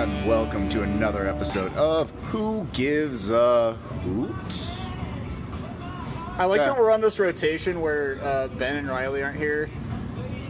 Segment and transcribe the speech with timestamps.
[0.00, 4.34] And welcome to another episode of Who Gives a Hoot?
[6.38, 9.68] I like that we're on this rotation where uh, Ben and Riley aren't here,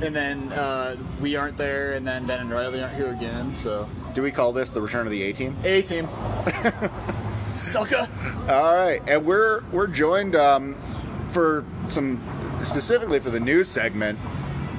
[0.03, 3.57] and then uh, we aren't there, and then Ben and Riley aren't here again.
[3.57, 5.57] So Do we call this the return of the A team?
[5.65, 6.07] A team,
[7.53, 8.09] sucker.
[8.49, 10.77] All right, and we're we're joined um,
[11.33, 12.23] for some
[12.63, 14.17] specifically for the news segment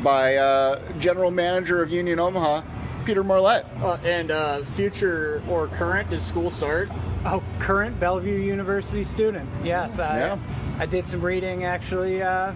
[0.01, 2.61] by uh, General Manager of Union Omaha,
[3.05, 3.65] Peter Marlette.
[3.81, 6.89] Uh, and uh, future or current does school start.
[7.25, 9.49] Oh, current Bellevue University student.
[9.63, 10.39] Yes, I, Yeah.
[10.79, 12.53] I did some reading actually uh,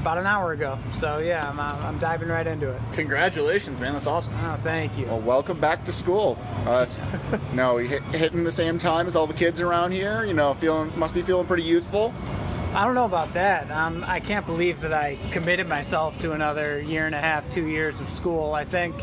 [0.00, 0.78] about an hour ago.
[0.98, 2.80] So yeah, I'm, uh, I'm diving right into it.
[2.92, 3.92] Congratulations, man.
[3.92, 4.32] That's awesome.
[4.44, 5.06] Oh, thank you.
[5.06, 6.38] Well, welcome back to school.
[6.66, 6.86] Uh,
[7.52, 10.24] no, hit, hitting the same time as all the kids around here.
[10.24, 12.12] You know, feeling must be feeling pretty youthful.
[12.74, 13.70] I don't know about that.
[13.70, 17.66] Um, I can't believe that I committed myself to another year and a half, two
[17.66, 18.52] years of school.
[18.52, 18.94] I think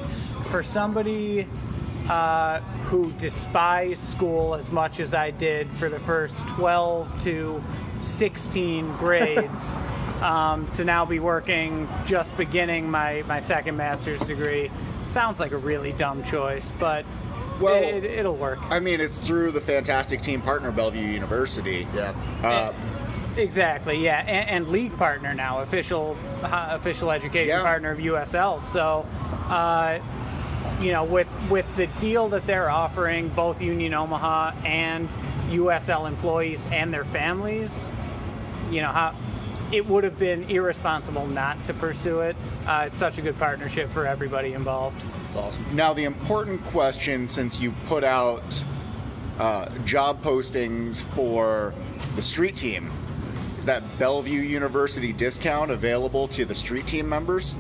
[0.56, 1.46] for somebody
[2.08, 7.62] uh, who despised school as much as I did for the first 12 to
[8.02, 9.78] 16 grades,
[10.22, 14.72] um, to now be working just beginning my, my second master's degree
[15.04, 17.04] sounds like a really dumb choice, but
[17.60, 18.60] Well- it, it'll work.
[18.70, 21.86] I mean, it's through the fantastic team partner Bellevue University.
[21.94, 22.14] Yeah.
[22.42, 22.72] Uh,
[23.38, 27.64] Exactly, yeah, and, and league partner now, official uh, official education Yeah.
[27.64, 28.64] partner of USL.
[28.72, 29.06] So,
[29.50, 30.00] uh,
[30.82, 35.10] you know, with with the deal that they're offering both Union Omaha and
[35.50, 37.90] USL employees and their families,
[38.70, 39.16] you know how
[39.72, 42.36] it would have been irresponsible not to pursue it.
[42.68, 45.02] Uh, it's such a good partnership for everybody involved.
[45.28, 45.76] It's awesome.
[45.76, 48.64] Now, the important question, since you put out
[49.40, 51.74] uh, job postings for
[52.16, 52.92] the street team,
[53.58, 57.56] is that Bellevue University discount available to the street team members?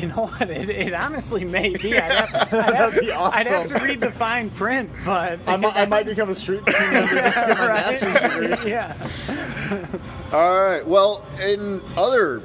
[0.00, 0.48] You know what?
[0.50, 1.96] It, it honestly may be.
[1.98, 5.56] I'd have, I'd have- That'd be I'd have to read the fine print, but I
[5.56, 7.86] might, I might become a street team member just to get my Right?
[7.86, 8.48] master's degree.
[8.70, 9.88] yeah.
[10.32, 10.86] All right.
[10.86, 12.42] Well, in other,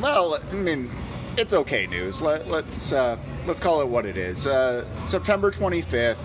[0.00, 0.90] well, I mean,
[1.36, 2.20] it's okay news.
[2.20, 3.16] Let, let's uh,
[3.46, 4.46] let's call it what it is.
[4.46, 6.18] Uh, September 25th,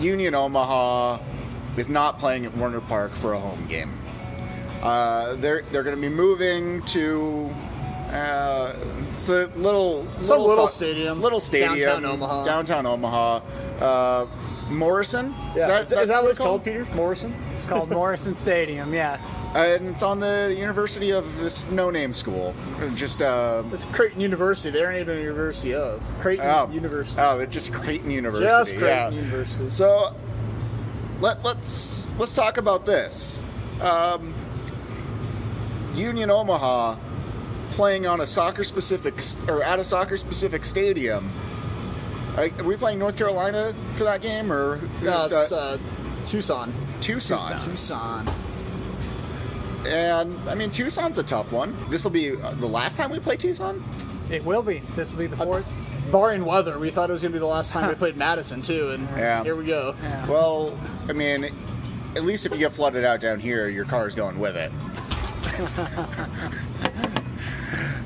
[0.00, 1.20] Union Omaha
[1.76, 3.92] is not playing at Werner Park for a home game.
[4.82, 7.52] Uh, they're they're going to be moving to
[8.08, 8.74] uh,
[9.10, 11.20] it's a little Some little so- stadium.
[11.20, 12.44] little stadium Downtown Omaha.
[12.44, 13.36] downtown Omaha.
[13.80, 14.26] Uh,
[14.70, 15.34] Morrison.
[15.56, 15.80] Yeah.
[15.80, 16.84] Is that, is that what it's it's called, Peter?
[16.94, 17.34] Morrison.
[17.54, 19.22] It's called Morrison Stadium, yes.
[19.54, 22.54] and it's on the University of this no-name school.
[22.94, 24.70] Just uh, It's Creighton University.
[24.70, 27.20] They aren't even a university of Creighton oh, University.
[27.20, 28.46] Oh, it's just Creighton University.
[28.46, 29.20] Just Creighton yeah.
[29.20, 29.70] University.
[29.70, 30.14] So
[31.20, 33.40] let let's let's talk about this.
[33.80, 34.34] Um,
[35.94, 36.96] Union Omaha
[37.78, 39.14] playing on a soccer-specific
[39.46, 41.30] or at a soccer-specific stadium.
[42.36, 46.74] Are are we playing North Carolina for that game or No, it's uh, uh, Tucson.
[47.00, 47.56] Tucson?
[47.60, 48.28] Tucson.
[49.86, 51.76] And I mean, Tucson's a tough one.
[51.88, 53.80] This will be uh, the last time we play Tucson.
[54.28, 54.82] It will be.
[54.96, 55.64] This will be the fourth.
[56.10, 58.60] Barring weather, we thought it was going to be the last time we played Madison
[58.60, 59.44] too, and Yeah.
[59.44, 59.94] here we go.
[60.02, 60.26] Yeah.
[60.28, 60.76] Well,
[61.08, 61.44] I mean,
[62.16, 64.72] at least if you get flooded out down here, your car's going with it.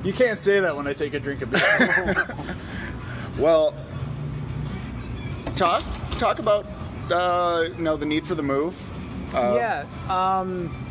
[0.04, 2.36] You can't say that when I take a drink of beer.
[3.38, 3.74] Well,
[5.56, 5.82] talk
[6.18, 6.66] talk about
[7.10, 8.76] uh, you know the need for the move.
[9.34, 9.86] Uh, yeah.
[10.10, 10.82] Um,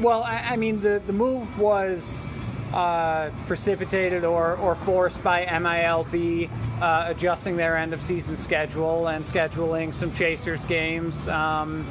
[0.00, 2.24] well, I, I mean, the, the move was
[2.72, 9.24] uh, precipitated or, or forced by MILB uh, adjusting their end of season schedule and
[9.24, 11.90] scheduling some Chasers games um,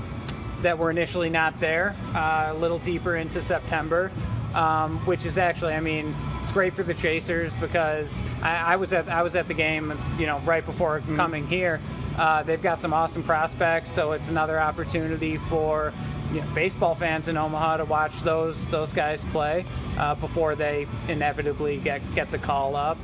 [0.61, 4.11] that were initially not there uh, a little deeper into September,
[4.53, 8.91] um, which is actually, I mean, it's great for the Chasers because I, I was
[8.91, 11.79] at I was at the game, you know, right before coming here.
[12.17, 15.93] Uh, they've got some awesome prospects, so it's another opportunity for
[16.33, 19.65] you know, baseball fans in Omaha to watch those those guys play
[19.99, 22.97] uh, before they inevitably get get the call up.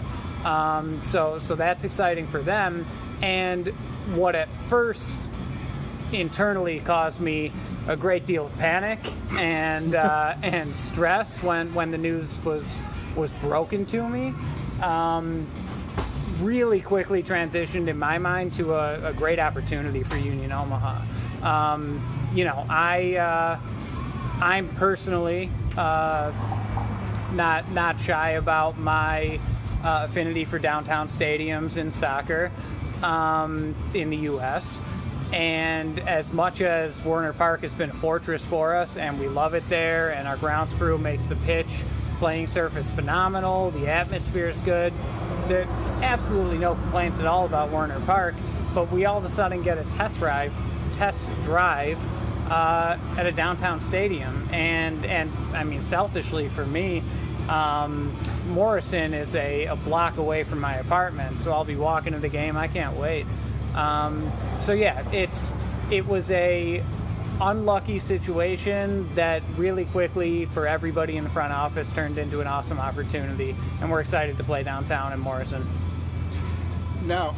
[0.43, 2.87] Um, so so that's exciting for them.
[3.21, 3.67] And
[4.15, 5.19] what at first
[6.11, 7.51] internally caused me
[7.87, 8.99] a great deal of panic
[9.33, 12.67] and uh, and stress when when the news was
[13.15, 14.33] was broken to me.
[14.81, 15.47] Um,
[16.41, 21.01] really quickly transitioned in my mind to a, a great opportunity for Union Omaha.
[21.43, 23.59] Um, you know, I uh,
[24.41, 26.31] I'm personally uh,
[27.33, 29.39] not not shy about my
[29.83, 32.51] uh, affinity for downtown stadiums in soccer
[33.03, 34.79] um, in the U.S.
[35.33, 39.55] And as much as Werner Park has been a fortress for us, and we love
[39.55, 41.69] it there, and our grounds crew makes the pitch
[42.23, 44.93] playing surface phenomenal, the atmosphere is good.
[45.49, 45.67] There
[46.01, 48.33] absolutely no complaints at all about Werner Park.
[48.73, 50.53] but we all of a sudden get a test drive,
[50.93, 51.97] test drive
[52.49, 57.03] uh, at a downtown stadium, and and I mean selfishly for me,
[57.49, 58.17] um,
[58.47, 62.29] Morrison is a, a block away from my apartment, so I'll be walking to the
[62.29, 62.55] game.
[62.55, 63.25] I can't wait.
[63.75, 64.31] Um,
[64.61, 65.51] so yeah, it's
[65.91, 66.85] it was a
[67.43, 72.79] unlucky situation that really quickly for everybody in the front office turned into an awesome
[72.79, 75.67] opportunity, and we're excited to play downtown in Morrison.
[77.05, 77.35] Now,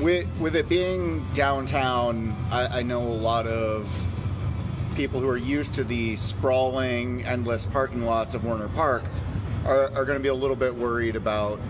[0.00, 3.86] with with it being downtown, I, I know a lot of
[4.96, 9.02] people who are used to the sprawling, endless parking lots of Werner Park
[9.66, 11.60] are, are going to be a little bit worried about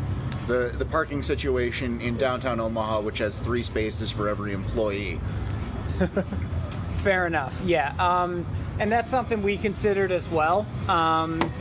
[0.46, 5.20] the the parking situation in downtown Omaha, which has three spaces for every employee.
[7.04, 7.60] Fair enough.
[7.66, 8.46] Yeah, um,
[8.78, 10.66] and that's something we considered as well.
[10.88, 11.52] Um,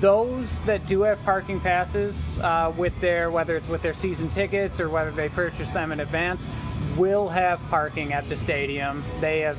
[0.00, 4.80] those that do have parking passes uh, with their whether it's with their season tickets
[4.80, 6.48] or whether they purchase them in advance
[6.96, 9.04] will have parking at the stadium.
[9.20, 9.58] They have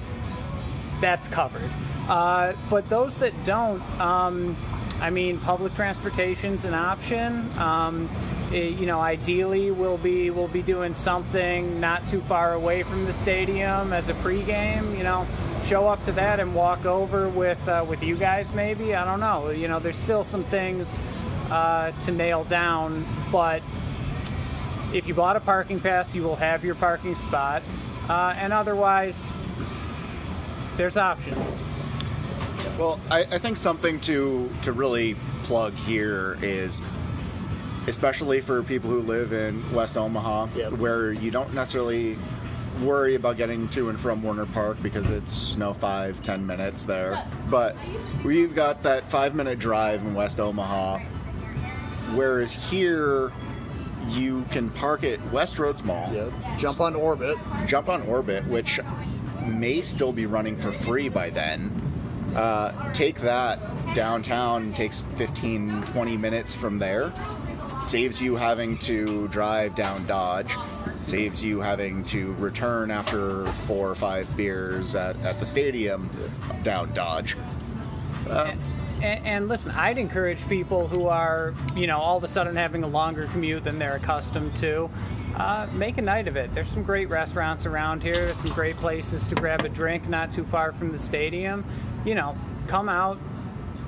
[1.01, 1.69] that's covered.
[2.07, 4.57] Uh, but those that don't, um,
[5.01, 7.51] I mean, public transportation's an option.
[7.59, 8.09] Um,
[8.61, 13.13] you know, ideally, we'll be we'll be doing something not too far away from the
[13.13, 14.97] stadium as a pregame.
[14.97, 15.27] You know,
[15.65, 18.51] show up to that and walk over with uh, with you guys.
[18.53, 19.49] Maybe I don't know.
[19.49, 20.99] You know, there's still some things
[21.49, 23.61] uh, to nail down, but
[24.93, 27.61] if you bought a parking pass, you will have your parking spot,
[28.07, 29.31] uh, and otherwise,
[30.77, 31.59] there's options.
[32.79, 36.81] Well, I, I think something to to really plug here is,
[37.87, 40.73] especially for people who live in West Omaha, Yep.
[40.73, 42.17] where you don't necessarily
[42.83, 46.83] worry about getting to and from Werner Park because it's you know five ten minutes
[46.83, 47.75] there, but
[48.25, 50.99] we've got that five minute drive in West Omaha,
[52.15, 53.31] whereas here
[54.09, 56.29] you can park at Westroads Mall Yeah.
[56.57, 57.37] Jump on orbit.
[57.65, 58.79] jump on orbit which
[59.47, 61.71] may still be running for free by then
[62.35, 63.59] uh, take that
[63.95, 67.11] downtown takes 15 20 minutes from there
[67.85, 70.51] saves you having to drive down dodge
[71.01, 76.09] saves you having to return after four or five beers at, at the stadium
[76.63, 77.37] down dodge
[78.29, 78.51] uh,
[79.01, 82.83] And, and listen, I'd encourage people who are, you know, all of a sudden having
[82.83, 84.89] a longer commute than they're accustomed to,
[85.35, 86.53] uh, make a night of it.
[86.55, 88.25] There's some great restaurants around here.
[88.25, 91.65] There's some great places to grab a drink not too far from the stadium.
[92.05, 92.37] You know,
[92.67, 93.19] come out,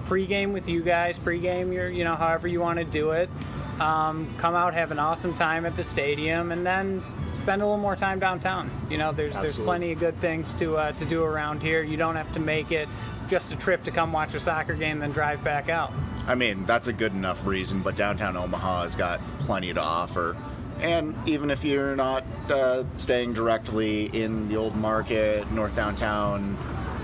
[0.05, 3.29] pregame with you guys, pregame your, you know, however you want to do it.
[3.79, 7.03] Um, come out, have an awesome time at the stadium, and then
[7.35, 8.71] spend a little more time downtown.
[8.89, 11.83] You know, there's there's plenty of good things to uh, to do around here.
[11.83, 12.89] You don't have to make it
[13.27, 15.93] just a trip to come watch a soccer game, then drive back out.
[16.25, 20.35] I mean, that's a good enough reason, but downtown Omaha has got plenty to offer.
[20.79, 26.57] And even if you're not uh, staying directly in the old market, north downtown,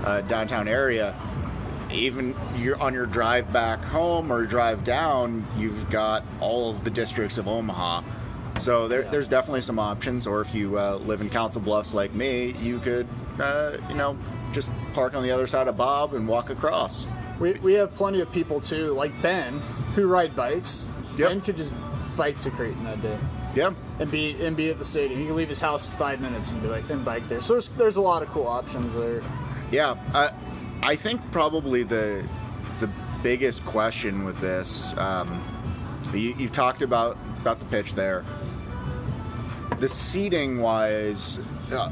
[0.05, 1.15] uh, downtown area,
[1.93, 6.89] even you're on your drive back home or drive down, you've got all of the
[6.89, 8.01] districts of Omaha.
[8.57, 9.09] So there, Yeah.
[9.11, 10.27] there's definitely some options.
[10.27, 13.07] Or if you uh, live in Council Bluffs like me, you could,
[13.39, 14.15] uh, you know,
[14.53, 17.07] just park on the other side of Bob and walk across.
[17.39, 19.59] We, we have plenty of people too, like Ben,
[19.95, 20.87] who ride bikes.
[21.17, 21.29] Yep.
[21.29, 21.73] Ben could just
[22.15, 23.17] bike to Creighton that day
[23.55, 23.71] Yeah.
[23.99, 25.19] and be and be at the stadium.
[25.19, 27.41] He can leave his house five minutes and be like and bike there.
[27.41, 29.23] So there's, there's a lot of cool options there.
[29.71, 30.31] Yeah, I,
[30.83, 32.27] I think probably the
[32.79, 32.89] the
[33.21, 35.41] biggest question with this, um,
[36.13, 38.25] you, you've talked about about the pitch there.
[39.79, 41.39] The seating wise,
[41.71, 41.89] uh,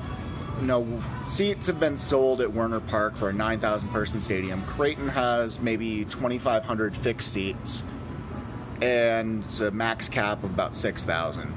[0.59, 4.63] you know, seats have been sold at Werner Park for a 9,000 person stadium.
[4.65, 7.83] Creighton has maybe 2,500 fixed seats
[8.81, 11.53] and a max cap of about 6,000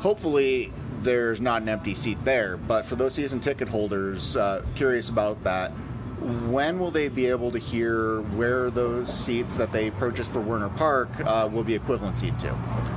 [0.00, 0.72] hopefully
[1.02, 2.56] there's not an empty seat there.
[2.56, 5.72] But for those season ticket holders, uh, curious about that.
[6.20, 10.68] When will they be able to hear where those seats that they purchased for Werner
[10.70, 12.50] Park uh, will be equivalency to?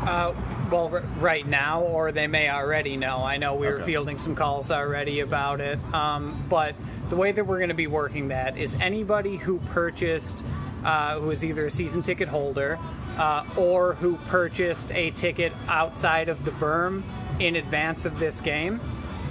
[0.09, 0.35] Uh,
[0.71, 3.17] well, r- right now, or they may already know.
[3.23, 3.85] I know we were Okay.
[3.85, 5.77] fielding some calls already about it.
[5.93, 6.75] Um, but
[7.09, 10.37] the way that we're going to be working that is anybody who purchased,
[10.83, 12.79] uh, who is either a season ticket holder
[13.17, 17.03] uh, or who purchased a ticket outside of the berm
[17.39, 18.79] in advance of this game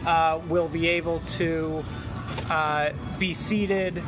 [0.06, 1.82] uh, will be able to
[2.48, 4.02] uh, be seated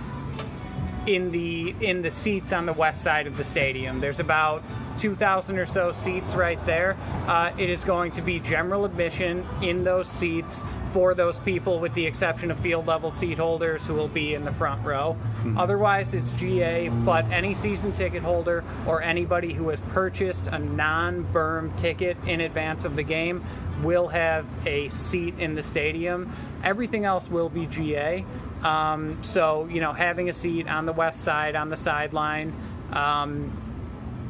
[1.06, 4.00] in the in the seats on the west side of the stadium.
[4.00, 4.62] There's about
[4.98, 6.96] 2,000 or so seats right there.
[7.26, 10.62] Uh, it is going to be general admission in those seats
[10.92, 14.44] for those people, with the exception of field level seat holders who will be in
[14.44, 15.16] the front row.
[15.56, 16.88] Otherwise, it's GA.
[16.88, 22.84] But any season ticket holder or anybody who has purchased a non-berm ticket in advance
[22.84, 23.44] of the game
[23.82, 26.32] will have a seat in the stadium.
[26.62, 28.24] Everything else will be GA.
[28.62, 32.54] Um, so you know, having a seat on the west side on the sideline.
[32.92, 33.58] Um,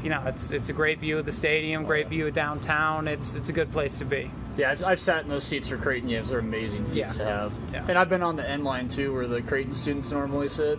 [0.02, 3.06] you know, it's it's a great view of the stadium, great view of downtown.
[3.06, 4.30] It's it's a good place to be.
[4.56, 6.28] Yeah, I've, I've sat in those seats for Creighton games.
[6.30, 7.24] They're amazing seats Yeah.
[7.24, 7.54] to have.
[7.72, 7.84] Yeah.
[7.88, 10.78] And I've been on the end line too, where the Creighton students normally sit,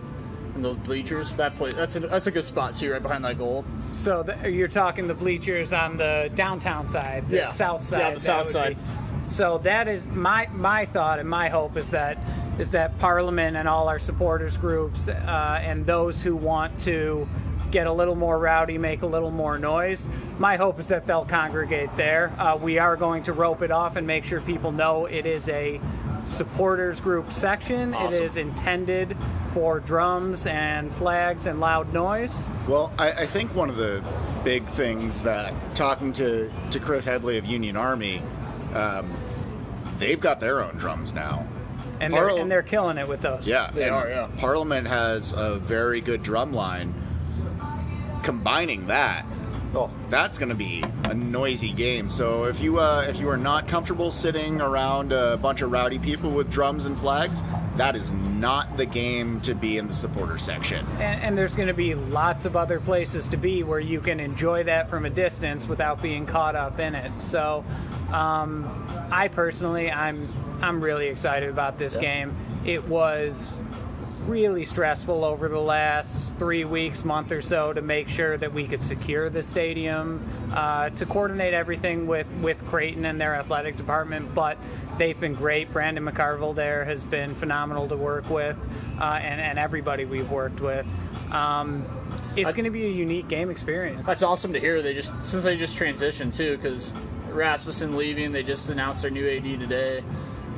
[0.56, 1.36] and those bleachers.
[1.36, 3.66] That place, that's a that's a good spot too, right behind that goal.
[3.94, 7.52] So the, you're talking the bleachers on the downtown side, the Yeah.
[7.52, 8.00] south side.
[8.00, 8.76] Yeah, the south side.
[8.78, 12.20] be- So that is my my thought and my hope is that
[12.60, 17.28] is that Parliament and all our supporters groups uh, and those who want to
[17.74, 20.08] get a little more rowdy, make a little more noise.
[20.38, 22.32] My hope is that they'll congregate there.
[22.38, 25.50] Uh, we are going to rope it off and make sure people know it is
[25.50, 25.82] a
[26.30, 27.94] supporters group section.
[27.96, 28.22] Awesome.
[28.22, 29.18] It is intended
[29.54, 32.32] for drums and flags and loud noise.
[32.68, 34.04] Well, I, I think one of the
[34.44, 38.22] big things that talking to, to Chris Headley of Union Army,
[38.76, 39.12] um,
[39.98, 41.48] they've got their own drums now.
[42.00, 43.48] And Parl- they're, and they're killing it with those.
[43.48, 44.30] Yeah, They and are, yeah.
[44.38, 46.94] Parliament has a very good drum line.
[48.24, 49.26] Combining that,
[49.76, 52.08] Oh, that's going to be a noisy game.
[52.08, 55.98] So if you uh, if you are not comfortable sitting around a bunch of rowdy
[55.98, 57.42] people with drums and flags,
[57.78, 60.86] that is not the game to be in the supporter section.
[61.00, 64.20] And, and there's going to be lots of other places to be where you can
[64.20, 67.12] enjoy that from a distance without being caught up in it.
[67.20, 67.66] So,
[68.12, 68.70] um,
[69.12, 70.28] I personally, I'm
[70.62, 72.36] I'm really excited about this game.
[72.64, 73.60] It was
[74.28, 78.68] really stressful over the last three weeks, month or so, to make sure that we
[78.68, 84.34] could secure the stadium, uh, to coordinate everything with with Creighton and their athletic department.
[84.34, 84.58] But
[84.98, 85.72] they've been great.
[85.72, 88.58] Brandon McCarville there has been phenomenal to work with,
[89.00, 90.86] uh, and and everybody we've worked with.
[91.32, 91.86] Um,
[92.36, 94.06] it's going to be a unique game experience.
[94.06, 94.82] that's awesome to hear.
[94.82, 96.94] They just since they just transitioned too, because
[97.30, 100.04] Rasmussen leaving, they just announced their new AD today.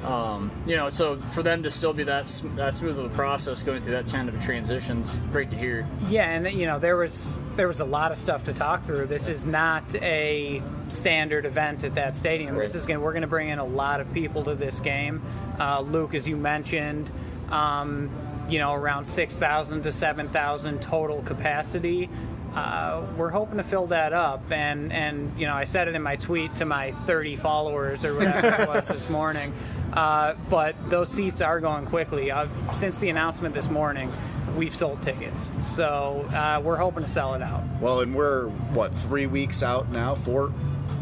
[0.05, 3.63] Um, you know, so for them to still be that that smooth of a process
[3.63, 5.87] going through that kind of a transition's great to hear.
[6.09, 9.07] Yeah, and you know there was there was a lot of stuff to talk through.
[9.07, 12.55] This is not a standard event at that stadium.
[12.55, 15.23] This is going we're going to bring in a lot of people to this game.
[15.59, 17.09] Uh, Luke, as you mentioned,
[17.49, 18.11] um,
[18.47, 22.09] you know around six thousand to seven thousand total capacity.
[22.55, 26.01] Uh, we're hoping to fill that up, and and you know I said it in
[26.01, 29.51] my tweet to my 30 followers or whatever it was this morning.
[29.91, 32.31] Uh, but those seats are going quickly.
[32.31, 34.11] Uh, since the announcement this morning,
[34.57, 35.35] we've sold tickets.
[35.73, 37.61] So uh, we're hoping to sell it out.
[37.81, 40.15] Well, and we're what three weeks out now?
[40.15, 40.53] Four?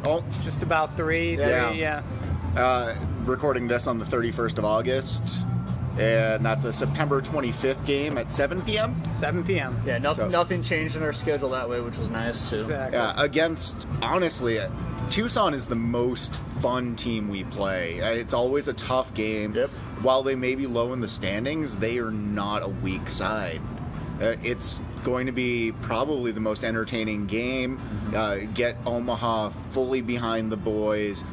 [0.06, 1.70] Oh, Just about three, Yeah.
[1.70, 2.04] three, yeah.
[2.58, 2.96] uh,
[3.26, 5.24] recording this on the 31st of August,
[5.98, 9.02] and that's a September 25th game at 7 p.m.
[9.16, 9.80] 7 p.m.
[9.86, 12.60] Yeah, nothing So- nothing changed in our schedule that way, which was nice too.
[12.62, 12.98] Exactly.
[12.98, 14.70] Yeah, against honestly, uh,
[15.10, 18.02] Tucson is the most fun team we play.
[18.02, 19.54] Uh, It's always a tough game.
[19.54, 19.70] Yep.
[20.02, 23.62] While they may be low in the standings, they are not a weak side.
[24.22, 27.80] Uh, it's going to be probably the most entertaining game.
[28.16, 31.24] Uh, get Omaha fully behind the boys,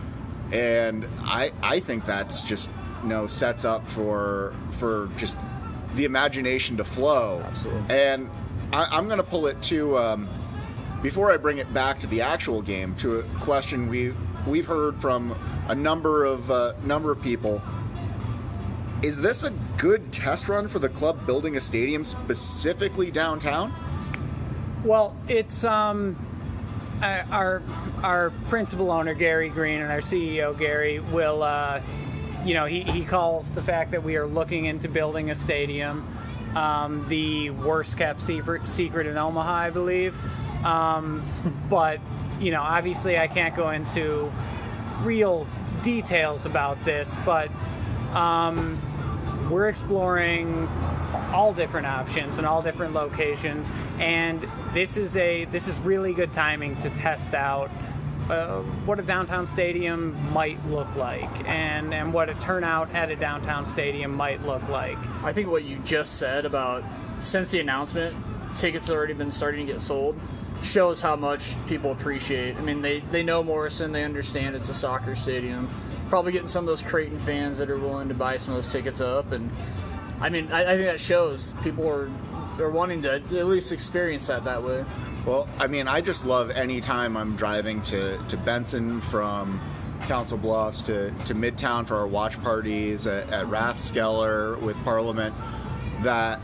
[0.52, 2.68] and I I think that's just
[3.02, 5.36] you know sets up for for just
[5.94, 7.42] the imagination to flow.
[7.44, 7.94] Absolutely.
[7.94, 8.30] And
[8.72, 9.98] I, I'm going to pull it to.
[9.98, 10.28] Um,
[11.02, 14.12] before I bring it back to the actual game, to a question we
[14.46, 15.34] we've heard from
[15.68, 17.62] a number of uh, number of people.
[19.02, 23.72] Is this a good test run for the club building a stadium specifically downtown?
[24.84, 26.16] Well, it's um,
[27.02, 27.62] uh, our
[28.02, 31.80] our principal owner Gary Green and our CEO Gary will, uh,
[32.44, 36.06] you know, he, he calls the fact that we are looking into building a stadium
[36.54, 40.16] um, the worst kept secret secret in Omaha, I believe.
[40.64, 41.22] Um,
[41.70, 42.00] but
[42.40, 44.32] you know, obviously, I can't go into
[45.02, 45.46] real
[45.82, 47.50] details about this, but
[48.14, 48.80] um,
[49.50, 50.68] we're exploring
[51.32, 56.32] all different options and all different locations and this is a this is really good
[56.32, 57.70] timing to test out
[58.84, 63.66] what a downtown stadium might look like and and what a turnout at a downtown
[63.66, 66.84] stadium might look like I think what you just said about
[67.20, 68.16] since the announcement,
[68.56, 70.18] tickets have already been starting to get sold,
[70.62, 72.56] shows how much people appreciate.
[72.56, 75.68] I mean, they they know Morrison, they understand it's a soccer stadium.
[76.08, 78.72] Probably getting some of those Creighton fans that are willing to buy some of those
[78.72, 79.50] tickets up, and
[80.20, 82.10] I mean, I, I think that shows people are
[82.58, 84.84] are wanting to at least experience that that way.
[85.26, 89.60] Well, I mean, I just love any time I'm driving to, to Benson from
[90.02, 95.34] Council Bluffs to, to Midtown for our watch parties at, at Rathskeller with Parliament
[96.02, 96.40] that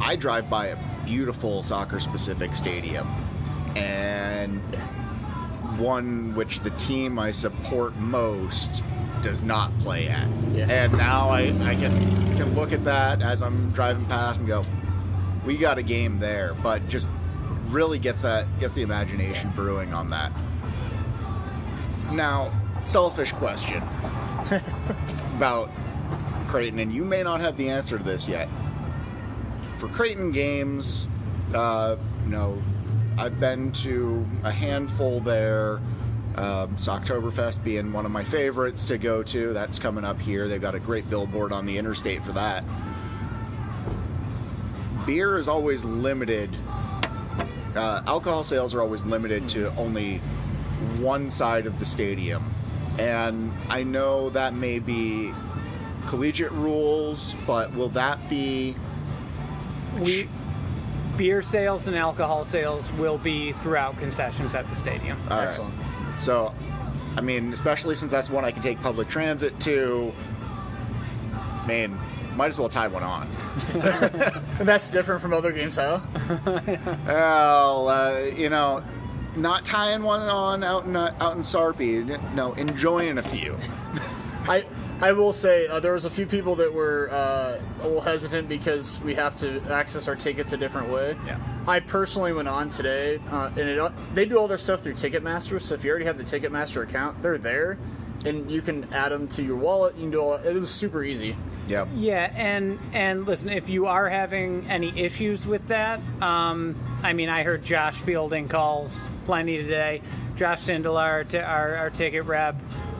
[0.00, 3.06] I drive by a beautiful soccer specific stadium.
[3.76, 4.60] And
[5.78, 8.82] one which the team I support most
[9.22, 10.28] does not play at.
[10.52, 10.66] Yeah.
[10.70, 11.92] And now I, I can
[12.36, 14.64] can look at that as I'm driving past and go,
[15.44, 17.08] we got a game there, but just
[17.70, 20.32] really gets that gets the imagination brewing on that.
[22.12, 22.52] Now,
[22.84, 23.82] selfish question
[25.36, 25.70] about
[26.48, 28.48] Creighton, and you may not have the answer to this yet.
[29.78, 31.06] For Creighton games,
[31.54, 32.60] uh, you know,
[33.16, 35.80] I've been to a handful there.
[36.36, 39.52] Um, Socktoberfest being one of my favorites to go to.
[39.52, 40.48] That's coming up here.
[40.48, 42.64] They've got a great billboard on the interstate for that.
[45.06, 46.56] Beer is always limited.
[47.74, 50.18] Uh, alcohol sales are always limited to only
[50.98, 52.52] one side of the stadium.
[52.98, 55.32] And I know that may be
[56.08, 58.74] collegiate rules, but will that be
[60.00, 60.28] We
[61.16, 65.20] beer sales and alcohol sales will be throughout concessions at the stadium.
[65.30, 65.48] All right.
[65.48, 65.74] Excellent.
[66.18, 66.54] So,
[67.16, 70.12] I mean, especially since that's one I can take public transit to.
[71.66, 71.98] Man,
[72.36, 73.28] might as well tie one on.
[74.60, 76.00] That's different from other games, huh?
[77.06, 78.82] Well, uh, you know,
[79.36, 82.02] not tying one on out in uh, out in Sarpy.
[82.34, 83.54] No, enjoying a few.
[84.48, 84.64] I
[85.00, 88.48] I will say uh, there was a few people that were uh, a little hesitant
[88.48, 91.16] because we have to access our tickets a different way.
[91.26, 91.38] Yeah.
[91.66, 95.60] I personally went on today, uh, and it, they do all their stuff through Ticketmaster.
[95.60, 97.78] So if you already have the Ticketmaster account, they're there,
[98.24, 99.94] and you can add them to your wallet.
[99.96, 100.34] You can do all.
[100.34, 101.36] It was super easy.
[101.68, 101.86] Yeah.
[101.94, 107.28] Yeah, and and listen, if you are having any issues with that, um, I mean,
[107.28, 108.92] I heard Josh fielding calls
[109.24, 110.02] plenty today.
[110.36, 112.56] Josh Sindel, our, t- our our ticket rep,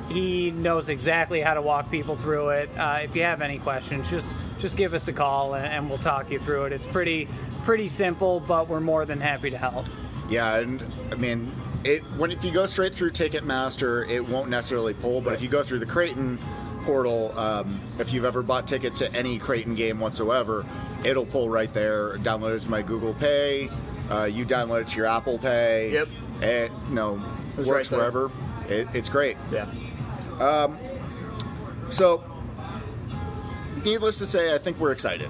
[0.09, 2.71] he knows exactly how to walk people through it.
[2.77, 5.99] Uh, if you have any questions, just just give us a call and, and we'll
[5.99, 6.73] talk you through it.
[6.73, 7.29] It's pretty
[7.65, 9.87] pretty simple, but we're more than happy to help.
[10.29, 11.53] Yeah, and I mean,
[11.85, 15.21] it when if you go straight through Ticketmaster, it won't necessarily pull.
[15.21, 16.39] But if you go through the Creighton
[16.85, 20.65] portal, um, if you've ever bought tickets to any Creighton game whatsoever,
[21.05, 22.19] it'll pull right there.
[22.19, 23.71] Download it to my Google Pay.
[24.11, 25.93] Uh, you download it to your Apple Pay.
[25.93, 26.09] Yep.
[26.43, 27.23] It you know
[27.59, 28.31] It's works right wherever.
[28.69, 29.37] It, it's great.
[29.53, 29.67] Yeah.
[31.91, 32.23] So,
[33.85, 35.29] needless to say, I think we're excited.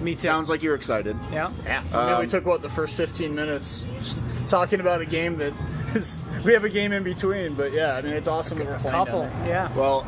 [0.00, 0.20] Me too.
[0.22, 1.16] Sounds like you're excited.
[1.32, 1.50] yeah.
[1.64, 1.82] Yeah.
[1.92, 5.36] I mean, we Um, took what the first 15 minutes just talking about a game
[5.38, 5.52] that
[5.94, 6.22] is.
[6.44, 8.96] We have a game in between, but yeah, I mean, it's awesome that we're playing
[8.96, 9.22] Couple.
[9.22, 9.48] down there.
[9.48, 9.74] Yeah.
[9.76, 10.02] Well,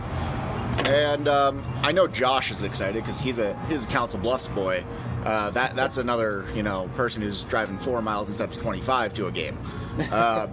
[0.85, 4.85] and um, I know Josh is excited because he's a he's a Council Bluffs boy.
[5.25, 9.27] Uh, that that's another you know person who's driving four miles instead of 25 to
[9.27, 9.59] a game.
[10.13, 10.47] Uh,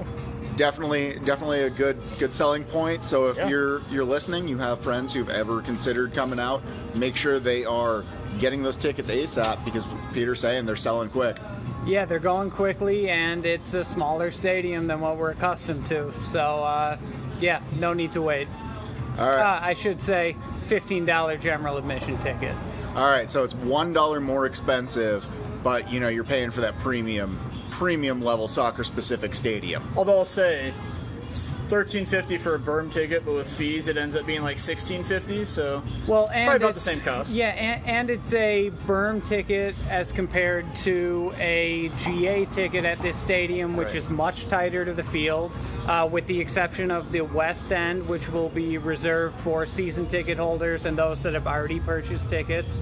[0.57, 3.03] definitely, definitely a good good selling point.
[3.05, 3.47] So if Yeah.
[3.47, 6.61] you're you're listening, you have friends who've ever considered coming out,
[6.95, 8.03] make sure they are
[8.39, 11.37] getting those tickets ASAP because Peter's saying they're selling quick.
[11.85, 16.13] Yeah, they're going quickly, and it's a smaller stadium than what we're accustomed to.
[16.25, 16.97] So, uh,
[17.39, 18.47] yeah, no need to wait.
[19.17, 19.39] All right.
[19.39, 20.35] Uh, I should say
[20.67, 22.55] $15 general admission ticket.
[22.95, 25.23] All right, so it's one dollar more expensive,
[25.63, 29.87] but you know you're paying for that premium premium level soccer specific stadium.
[29.95, 30.73] Although I'll say,
[31.71, 35.45] it's 13.50 for a berm ticket, but with fees, it ends up being like 16.50.
[35.45, 37.33] So Well, and Probably about the same cost.
[37.33, 43.17] Yeah, and, and it's a berm ticket as compared to a GA ticket at this
[43.17, 43.97] stadium, which Right.
[43.97, 45.51] is much tighter to the field,
[45.87, 50.37] uh, with the exception of the west end, which will be reserved for season ticket
[50.37, 52.77] holders and those that have already purchased tickets,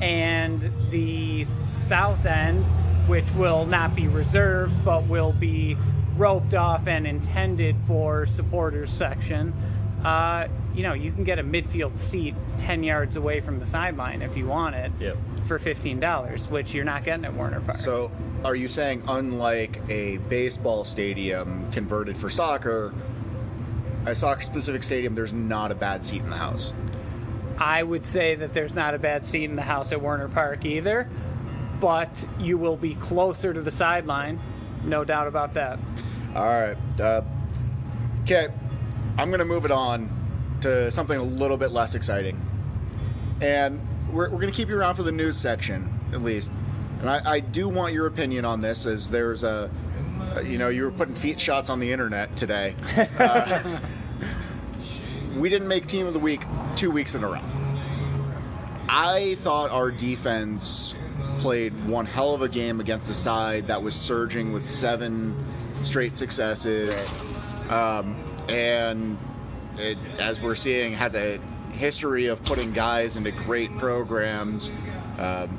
[0.00, 2.64] and the south end,
[3.08, 5.76] which will not be reserved but will be
[6.16, 9.52] roped off and intended for supporters section.
[10.04, 14.20] Uh, you know, you can get a midfield seat 10 yards away from the sideline
[14.22, 15.16] if you want it Yep.
[15.46, 17.76] for $15, which you're not getting at Werner Park.
[17.78, 18.10] So,
[18.44, 22.92] are you saying unlike a baseball stadium converted for soccer,
[24.06, 26.72] a soccer specific stadium, there's not a bad seat in the house?
[27.58, 30.64] I would say that there's not a bad seat in the house at Werner Park
[30.64, 31.08] either,
[31.80, 34.40] but you will be closer to the sideline,
[34.84, 35.78] no doubt about that.
[36.34, 36.76] All right.
[37.00, 37.22] Uh,
[38.22, 38.48] okay,
[39.18, 40.10] I'm going to move it on
[40.62, 42.40] to something a little bit less exciting.
[43.40, 43.80] And
[44.12, 46.50] we're, we're going to keep you around for the news section, at least.
[47.00, 49.70] And I, I do want your opinion on this, as there's a,
[50.36, 52.74] uh, you know, you were putting feet shots on the internet today.
[53.18, 53.80] Uh,
[55.36, 56.42] we didn't make team of the week
[56.76, 57.40] two weeks in a row.
[58.88, 60.94] I thought our defense
[61.42, 65.34] played one hell of a game against a side that was surging with seven
[65.82, 66.94] straight successes,
[67.68, 68.16] um,
[68.48, 69.18] and
[69.76, 71.38] it, as we're seeing, has a
[71.72, 74.70] history of putting guys into great programs.
[75.18, 75.58] Um,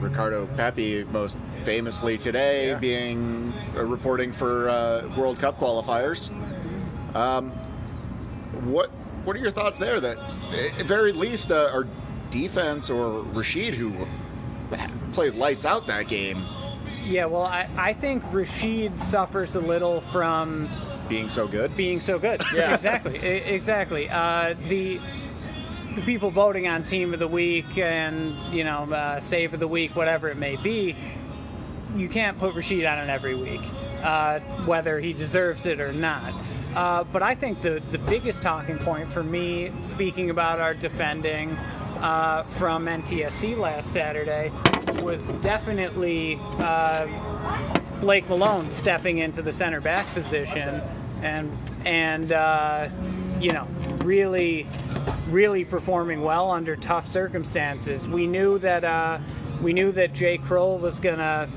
[0.00, 2.78] Ricardo Pepi, most famously today, Yeah.
[2.78, 6.30] being uh, reporting for uh, World Cup qualifiers.
[7.16, 7.52] Um,
[8.70, 8.90] what
[9.24, 9.98] what are your thoughts there?
[10.00, 10.18] That
[10.78, 11.86] at very least uh, our
[12.30, 14.06] defense or Rashid, who
[15.12, 16.42] played lights out that game,
[17.04, 20.68] Yeah, well, I, I think Rashid suffers a little from
[21.08, 21.74] being so good.
[21.76, 22.42] being so good.
[22.54, 22.74] Yeah.
[22.74, 24.08] exactly, exactly.
[24.10, 25.00] Uh, the
[25.94, 29.68] the people voting on team of the week and you know uh, save of the
[29.68, 30.94] week, whatever it may be,
[31.96, 33.62] you can't put Rashid on it every week,
[34.02, 36.34] uh, whether he deserves it or not.
[36.76, 41.56] Uh, but I think the the biggest talking point for me, speaking about our defending
[42.02, 44.52] uh, from NTSC last Saturday,
[45.02, 46.38] was definitely.
[46.58, 47.06] Uh,
[48.00, 50.80] Blake Malone stepping into the center back position
[51.22, 52.88] and and uh,
[53.40, 53.66] you know
[54.04, 54.66] really
[55.28, 58.08] really performing well under tough circumstances.
[58.08, 59.18] We knew that uh,
[59.60, 61.50] we knew that Jay Kroll was gonna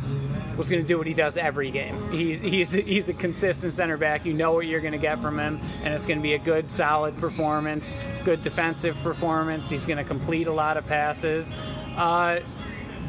[0.57, 2.11] was gonna do what he does every game.
[2.11, 4.25] He, he's he's a consistent center back.
[4.25, 7.15] You know what you're gonna get from him, and it's gonna be a good solid
[7.17, 7.93] performance,
[8.25, 9.69] good defensive performance.
[9.69, 11.55] He's gonna complete a lot of passes.
[11.95, 12.39] Uh,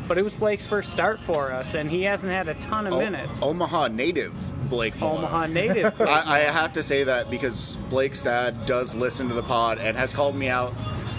[0.09, 2.95] but it was Blake's first start for us, and he hasn't had a ton of
[2.95, 3.41] O- minutes.
[3.43, 4.35] Omaha native
[4.69, 5.19] Blake Malone.
[5.19, 6.01] Omaha native.
[6.01, 9.97] I, I have to say that because Blake's dad does listen to the pod and
[9.97, 10.73] has called me out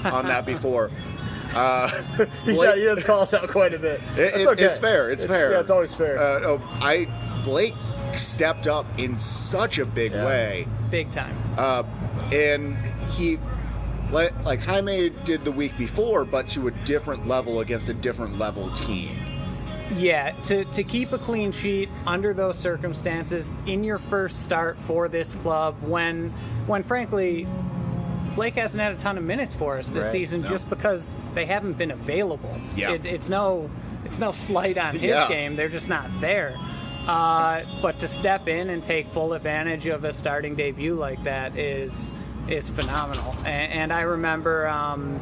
[0.05, 0.91] on that before.
[1.55, 1.89] Uh,
[2.19, 4.01] yeah, Blake- he does call us out quite a bit.
[4.01, 4.63] It- That's it- okay.
[4.65, 5.11] It's fair.
[5.11, 5.51] It's, fair.
[5.51, 6.17] Yeah, it's always fair.
[6.17, 7.07] Uh, oh, I
[7.43, 7.73] Blake
[8.15, 10.25] stepped up in such a big Yeah.
[10.25, 11.35] way, Big time.
[11.57, 11.83] uh,
[12.31, 12.77] and
[13.11, 13.39] he
[14.11, 18.37] like, like Jaime did the week before, but to a different level against a different
[18.37, 19.09] level team.
[19.97, 25.07] Yeah, to, to keep a clean sheet under those circumstances in your first start for
[25.07, 26.29] this club, when
[26.67, 27.45] when frankly
[28.35, 30.49] Blake hasn't had a ton of minutes for us this Right, season, no.
[30.49, 32.59] just because they haven't been available.
[32.75, 32.91] Yeah.
[32.93, 33.69] It, it's no
[34.05, 35.27] it's no slight on his Yeah.
[35.27, 36.55] game; they're just not there.
[37.07, 41.57] Uh, but to step in and take full advantage of a starting debut like that
[41.57, 41.91] is
[42.47, 43.35] is phenomenal.
[43.45, 44.67] And, and I remember.
[44.67, 45.19] Um,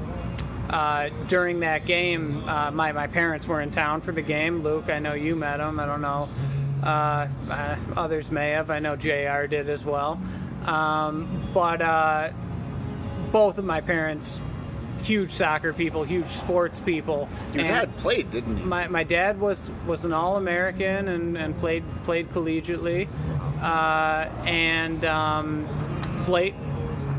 [0.70, 4.64] uh, during that game, uh, my, my parents were in town for the game.
[4.64, 5.82] Luke, I know you met him.
[5.82, 6.30] I don't know.
[6.82, 8.70] Uh, uh, others may have.
[8.70, 10.14] I know JR did as well.
[10.66, 12.30] Um, but uh,
[13.32, 14.38] both of my parents,
[15.04, 17.28] huge soccer people, huge sports people.
[17.54, 18.64] Your and dad played, didn't he?
[18.64, 23.08] my, my dad was, was an All American and, and played played collegiately.
[23.62, 26.56] Uh, and um, Blake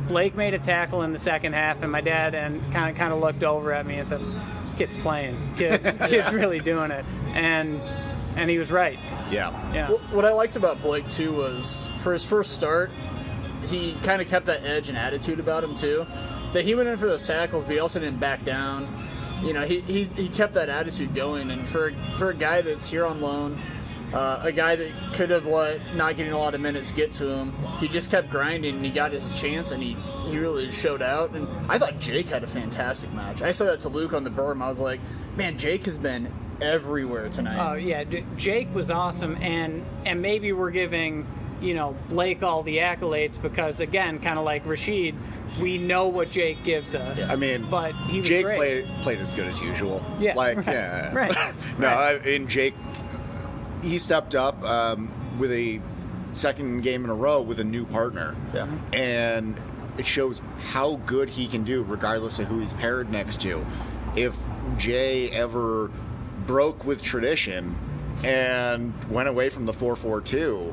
[0.08, 3.12] Blake made a tackle in the second half, and my dad and kind of kind
[3.12, 4.20] of looked over at me and said,
[4.76, 5.54] "Kid's playing.
[5.56, 7.80] Kid's, kid's really doing it." And
[8.36, 8.98] and he was right.
[9.30, 9.50] yeah.
[9.72, 9.90] Yeah.
[9.90, 12.90] Well, what I liked about Blake too was for his first start,
[13.72, 16.06] he kind of kept that edge and attitude about him too.
[16.52, 18.86] That he went in for those tackles, but he also didn't back down.
[19.42, 22.88] You know, he, he, he kept that attitude going, and for for a guy that's
[22.88, 23.60] here on loan,
[24.12, 27.26] uh, a guy that could have let not getting a lot of minutes get to
[27.26, 31.02] him, he just kept grinding, and he got his chance, and he he really showed
[31.02, 31.30] out.
[31.30, 33.42] And I thought Jake had a fantastic match.
[33.42, 34.62] I said that to Luke on the berm.
[34.62, 35.00] I was like,
[35.36, 36.30] man, Jake has been
[36.60, 37.58] everywhere tonight.
[37.58, 38.04] Oh yeah,
[38.36, 41.26] Jake was awesome, and and maybe we're giving
[41.62, 45.14] you know Blake all the accolades because again, kind of like Rashid,
[45.60, 47.22] we know what Jake gives us.
[47.30, 48.56] I mean, but he was Jake great.
[48.56, 50.04] played played as good as usual.
[50.20, 52.22] Yeah, like right, yeah, right, no, right.
[52.24, 52.74] I, and Jake,
[53.82, 55.80] he stepped up um, with a
[56.32, 58.34] second game in a row with a new partner.
[58.54, 58.66] Yeah.
[58.92, 59.60] and
[59.98, 63.64] it shows how good he can do, regardless of who he's paired next to.
[64.16, 64.32] If
[64.78, 65.90] Jay ever
[66.46, 67.76] broke with tradition
[68.24, 70.72] and went away from the 4-4-2,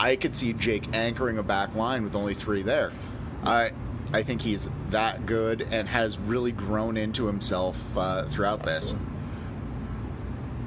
[0.00, 2.90] I could see Jake anchoring a back line with only three there.
[3.44, 3.72] I
[4.12, 8.94] I think he's that good and has really grown into himself uh, throughout this.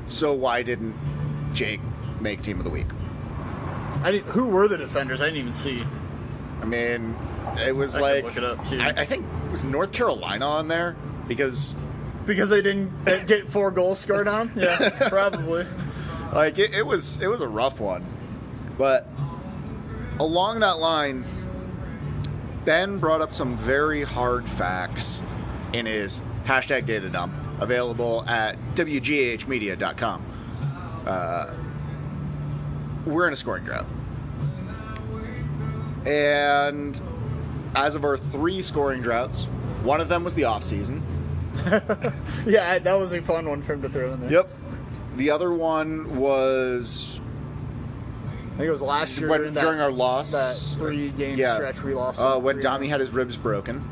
[0.05, 0.95] So why didn't
[1.53, 1.81] Jake
[2.21, 2.85] make team of the week?
[4.03, 5.19] I didn't, who were the defenders?
[5.19, 5.83] I didn't even see.
[6.61, 7.15] I mean,
[7.57, 8.79] it was I like look it up, too.
[8.79, 10.95] I, I think was North Carolina on there
[11.27, 11.75] because
[12.25, 14.63] Because they didn't get four goals scored on them?
[14.63, 15.65] Yeah, probably.
[16.33, 18.05] like it, it was it was a rough one,
[18.77, 19.07] but
[20.19, 21.25] along that line,
[22.65, 25.21] Ben brought up some very hard facts
[25.73, 30.25] in his hashtag data dump available at wghmedia.com.
[31.05, 31.53] Uh,
[33.05, 33.85] we're in a scoring drought.
[36.05, 36.99] And
[37.75, 39.45] as of our three scoring droughts,
[39.83, 41.01] one of them was the off season.
[42.45, 44.31] Yeah, that was a fun one for him to throw in there.
[44.31, 44.51] Yep.
[45.15, 47.19] The other one was
[48.53, 50.31] I think it was last year when, during, that, during our loss.
[50.31, 52.21] that three game yeah, stretch we lost.
[52.21, 53.83] Uh, when Dami had his ribs broken.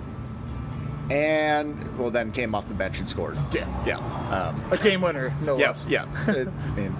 [1.09, 3.37] and well, then came off the bench and scored.
[3.51, 3.67] Yeah.
[3.85, 3.97] Yeah.
[4.29, 5.85] Um, A game winner, no yes.
[5.85, 5.91] less.
[5.91, 6.05] Yeah.
[6.35, 6.95] It- I mean,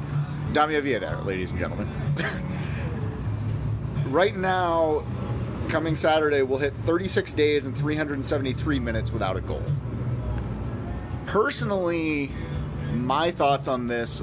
[0.54, 1.88] Damia Viader, ladies and gentlemen.
[4.12, 5.06] right now,
[5.70, 9.64] coming Saturday, we'll hit 36 days and 373 minutes without a goal.
[11.26, 12.32] Personally,
[12.94, 14.22] my thoughts on this,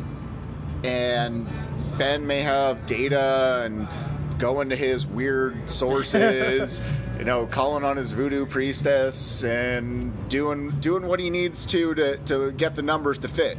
[0.85, 1.47] and
[1.99, 3.89] Ben may have data and
[4.39, 6.81] going to his weird sources,
[7.19, 12.17] you know, calling on his voodoo priestess and doing doing what he needs to to,
[12.19, 13.59] to get the numbers to fit.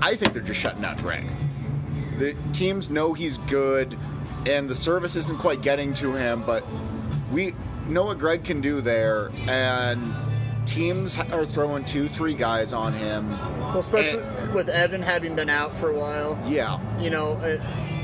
[0.00, 1.24] I think they're just shutting out Greg.
[2.18, 3.96] The teams know he's good,
[4.46, 6.64] and the service isn't quite getting to him, but
[7.32, 7.54] we
[7.86, 10.14] know what Greg can do there, and
[10.68, 13.30] teams are throwing two, three guys on him.
[13.30, 16.38] Well, especially with Evan having been out for a while.
[16.46, 17.58] Yeah, You know, uh,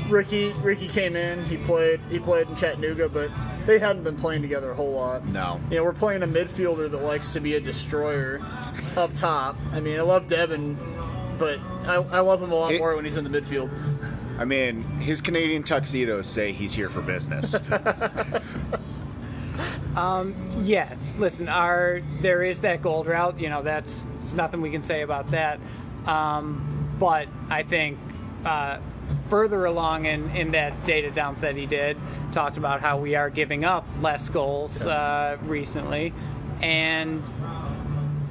[0.09, 1.43] Ricky Ricky came in.
[1.45, 3.31] He played he played in Chattanooga, but
[3.65, 5.25] they hadn't been playing together a whole lot.
[5.27, 5.59] no.
[5.71, 8.39] You know, we're playing a midfielder that likes to be a destroyer
[8.95, 9.57] up top.
[9.71, 10.75] I mean, I love Devin,
[11.39, 13.71] but I, I love him a lot It- more when he's in the midfield.
[14.37, 17.55] I mean, his Canadian tuxedos say he's here for business.
[20.63, 23.39] Yeah, listen, our there is that gold route.
[23.39, 25.59] You know, that's there's nothing we can say about that.
[26.05, 27.97] Um, but I think
[28.45, 28.79] uh,
[29.29, 31.97] further along in, in that data dump that he did,
[32.31, 36.13] talked about how we are giving up less goals uh, recently,
[36.61, 37.23] and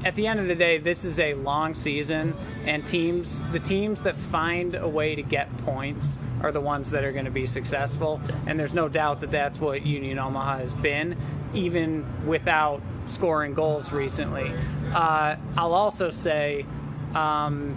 [0.04, 4.02] at the end of the day, this is a long season, and teams, the teams
[4.02, 7.46] that find a way to get points, are the ones that are going to be
[7.46, 8.20] successful.
[8.46, 11.16] And there's no doubt that that's what Union Omaha has been,
[11.54, 14.52] even without scoring goals recently.
[14.92, 16.66] Uh, I'll also say,
[17.14, 17.74] um,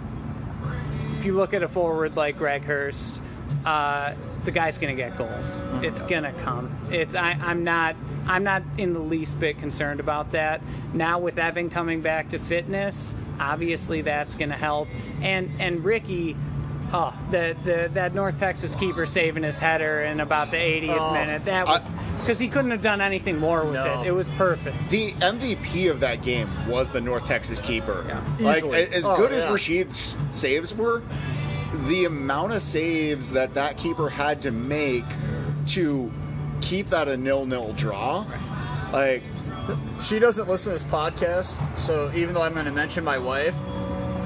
[1.18, 3.22] if you look at a forward like Greg Hurst,
[3.64, 4.12] uh,
[4.44, 5.46] the guy's going to get goals.
[5.82, 6.76] It's going to come.
[6.92, 10.60] It's I, I'm not I'm not in the least bit concerned about that.
[10.92, 14.88] Now with Evan coming back to fitness, obviously that's going to help.
[15.22, 16.36] And and Ricky.
[16.92, 21.12] Oh, the, the that North Texas keeper saving his header in about the 80th Oh,
[21.12, 21.44] minute.
[21.44, 21.86] That was
[22.20, 24.02] because he couldn't have done anything more with No.
[24.02, 24.06] it.
[24.08, 24.76] It was perfect.
[24.90, 28.04] the MVP of that game was the North Texas keeper.
[28.08, 28.22] Yeah.
[28.40, 28.78] Like Easily.
[28.82, 29.44] a- as Oh, good as.
[29.44, 31.02] Rashid's saves were,
[31.88, 35.04] the amount of saves that that keeper had to make
[35.68, 36.10] to
[36.62, 38.24] keep that a nil-nil draw,
[38.92, 39.22] like
[40.00, 43.54] She doesn't listen to this podcast, so even though I'm going to mention my wife,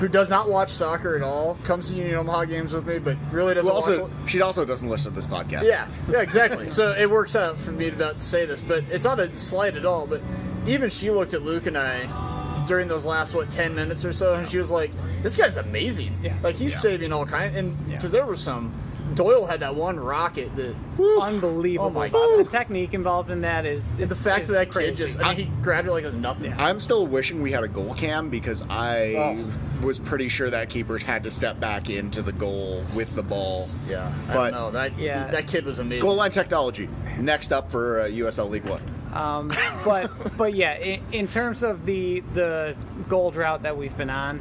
[0.03, 3.17] who does not watch soccer at all, comes to Union Omaha games with me, but
[3.31, 4.12] really doesn't who also watch.
[4.27, 5.62] she also doesn't listen to this podcast.
[5.62, 6.71] Yeah, yeah, exactly.
[6.71, 9.33] so it works out for me to about to say this, but it's not a
[9.37, 10.09] slight at all.
[10.09, 10.21] But
[10.67, 14.35] even she looked at Luke and I during those last what ten minutes or so,
[14.35, 14.91] and she was like,
[15.23, 16.19] "This guy's amazing.
[16.21, 16.35] Yeah.
[16.43, 16.79] Like he's Yeah.
[16.81, 17.95] saving all kind." And Yeah.
[17.95, 18.73] because there were some,
[19.15, 20.75] Doyle had that one rocket that
[21.21, 21.87] Unbelievable.
[21.87, 22.38] Oh my God.
[22.45, 24.91] The technique involved in that is the fact is that that crazy.
[24.91, 26.51] kid just, I mean, he grabbed it like it was nothing.
[26.51, 26.65] Yeah.
[26.65, 29.45] I'm still wishing we had a goal cam because I Oh.
[29.83, 33.66] Was pretty sure that keeper had to step back into the goal with the ball.
[33.88, 34.99] Yeah, I But- don't know that.
[34.99, 35.27] Yeah.
[35.31, 36.03] that kid was amazing.
[36.03, 36.88] Goal line technology.
[37.18, 38.83] Next up for uh, USL League One.
[39.12, 39.53] Um,
[39.85, 42.75] but but yeah, in, in terms of the the
[43.09, 44.40] gold route that we've been on,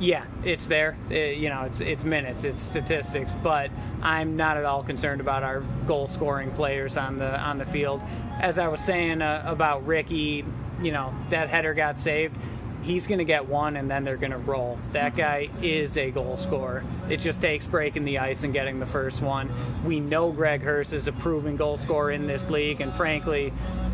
[0.00, 0.96] yeah, it's there.
[1.10, 3.70] Uh, you know, it's it's minutes, it's statistics, but
[4.02, 8.00] I'm not at all concerned about our goal scoring players on the on the field.
[8.40, 10.46] As I was saying uh, about Ricky,
[10.80, 12.36] you know, that header got saved.
[12.82, 14.78] He's going to get one, and then they're going to roll.
[14.92, 15.20] That mm-hmm.
[15.20, 16.84] guy is a goal scorer.
[17.08, 19.50] It just takes breaking the ice and getting the first one.
[19.84, 23.52] We know Greg Hurst is a proven goal scorer in this league, and frankly,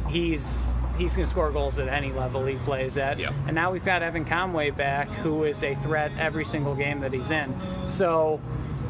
[0.09, 3.19] he's he's going to score goals at any level he plays at.
[3.19, 3.35] Yep.
[3.47, 7.13] And now we've got Evan Conway back, who is a threat every single game that
[7.13, 7.55] he's in.
[7.87, 8.41] So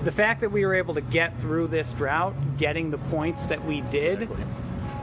[0.04, 3.64] the fact that we were able to get through this drought, getting the points that
[3.64, 4.46] we did, Exactly.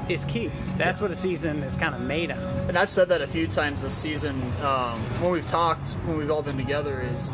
[0.10, 0.52] Is key.
[0.78, 2.39] That's what a season is kind of made on.
[2.68, 6.32] and I've said that a few times this season um, when we've talked, when we've
[6.32, 7.32] all been together, is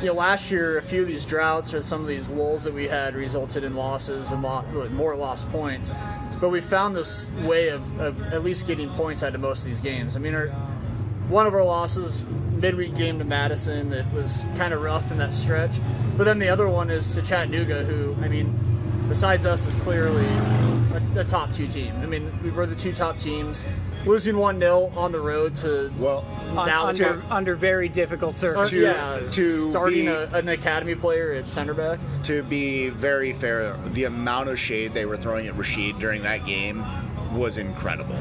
[0.00, 2.74] you know last year a few of these droughts or some of these lulls that
[2.74, 5.94] we had resulted in losses and lo- more lost points,
[6.40, 9.66] but we found this way of, of at least getting points out of most of
[9.66, 10.16] these games.
[10.16, 10.48] I mean, our,
[11.28, 12.26] one of our losses
[12.60, 15.78] midweek game to Madison it was kind of rough in that stretch,
[16.16, 18.58] but then the other one is to Chattanooga, who I mean,
[19.08, 20.26] besides us is clearly
[20.94, 21.94] a, a top two team.
[22.02, 23.66] I mean, we were the two top teams.
[24.04, 28.34] Losing one 0 on the road to Well, Un- now it's under under very difficult
[28.36, 28.82] uh, circumstances.
[28.82, 31.98] yeah, to starting be- a, an academy player at center back.
[32.24, 36.44] to be very fair, the amount of shade they were throwing at Rashid during that
[36.44, 36.84] game
[37.34, 38.14] was incredible.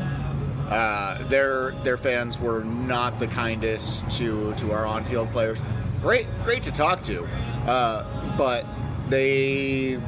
[0.70, 5.62] Uh, their their fans were not the kindest to to our on-field players.
[6.02, 7.26] Great, great to talk to,
[7.68, 8.66] uh, but
[9.10, 10.00] they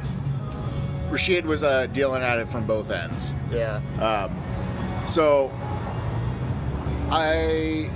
[1.10, 3.34] Rashid was uh, dealing at it from both ends.
[3.50, 4.36] Yeah, Um,
[5.06, 5.50] so
[7.10, 7.90] I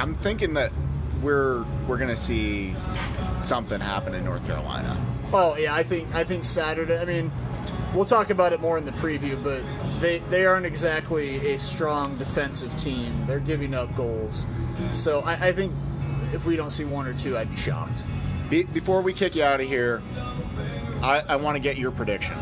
[0.00, 0.72] I'm thinking that
[1.22, 2.74] we're we're gonna see
[3.44, 4.96] something happen in North Carolina.
[5.32, 6.98] Oh yeah, I think I think Saturday.
[6.98, 7.30] I mean,
[7.94, 9.62] we'll talk about it more in the preview, but
[10.00, 13.12] they they aren't exactly a strong defensive team.
[13.26, 14.46] They're giving up goals,
[14.90, 15.72] so I, I think
[16.32, 18.04] if we don't see one or two, I'd be shocked.
[18.52, 20.02] Be, before we kick you out of here,
[21.00, 22.34] I, I want to get your prediction.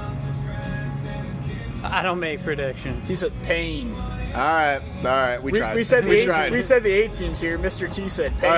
[1.85, 3.07] I don't make predictions.
[3.07, 3.95] He said pain.
[3.95, 4.01] All
[4.35, 5.77] right, all right, we, We, tried.
[5.77, 6.27] we said the we eight.
[6.27, 6.51] tried.
[6.51, 7.57] We said the eight teams here.
[7.61, 7.89] Mr.
[7.89, 8.51] T said pain.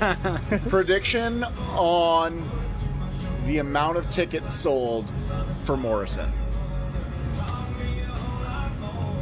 [0.00, 0.60] right.
[0.68, 1.42] prediction
[1.74, 2.48] on
[3.44, 5.10] the amount of tickets sold
[5.64, 6.32] for Morrison.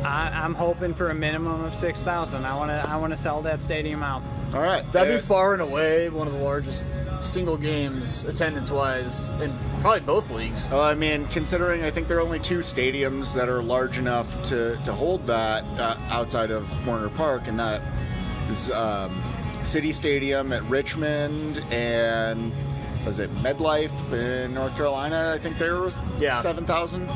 [0.05, 2.45] I, I'm hoping for a minimum of six thousand.
[2.45, 2.89] I want to.
[2.89, 4.23] I want to sell that stadium out.
[4.55, 6.87] All right, That'd Uh, be far and away one of the largest
[7.21, 10.69] single games attendance wise in probably both leagues.
[10.71, 14.31] Well, I mean, considering I think there are only two stadiums that are large enough
[14.45, 17.83] to, to hold that uh, outside of Werner Park, and that
[18.49, 19.21] is um,
[19.65, 22.53] City Stadium at Richmond and
[23.05, 25.33] was it MedLife in North Carolina?
[25.35, 26.41] I think there was Yeah.
[26.41, 27.09] seven thousand.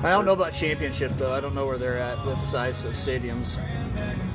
[0.00, 1.32] I don't know about championship though.
[1.32, 3.58] I don't know where they're at with size of stadiums.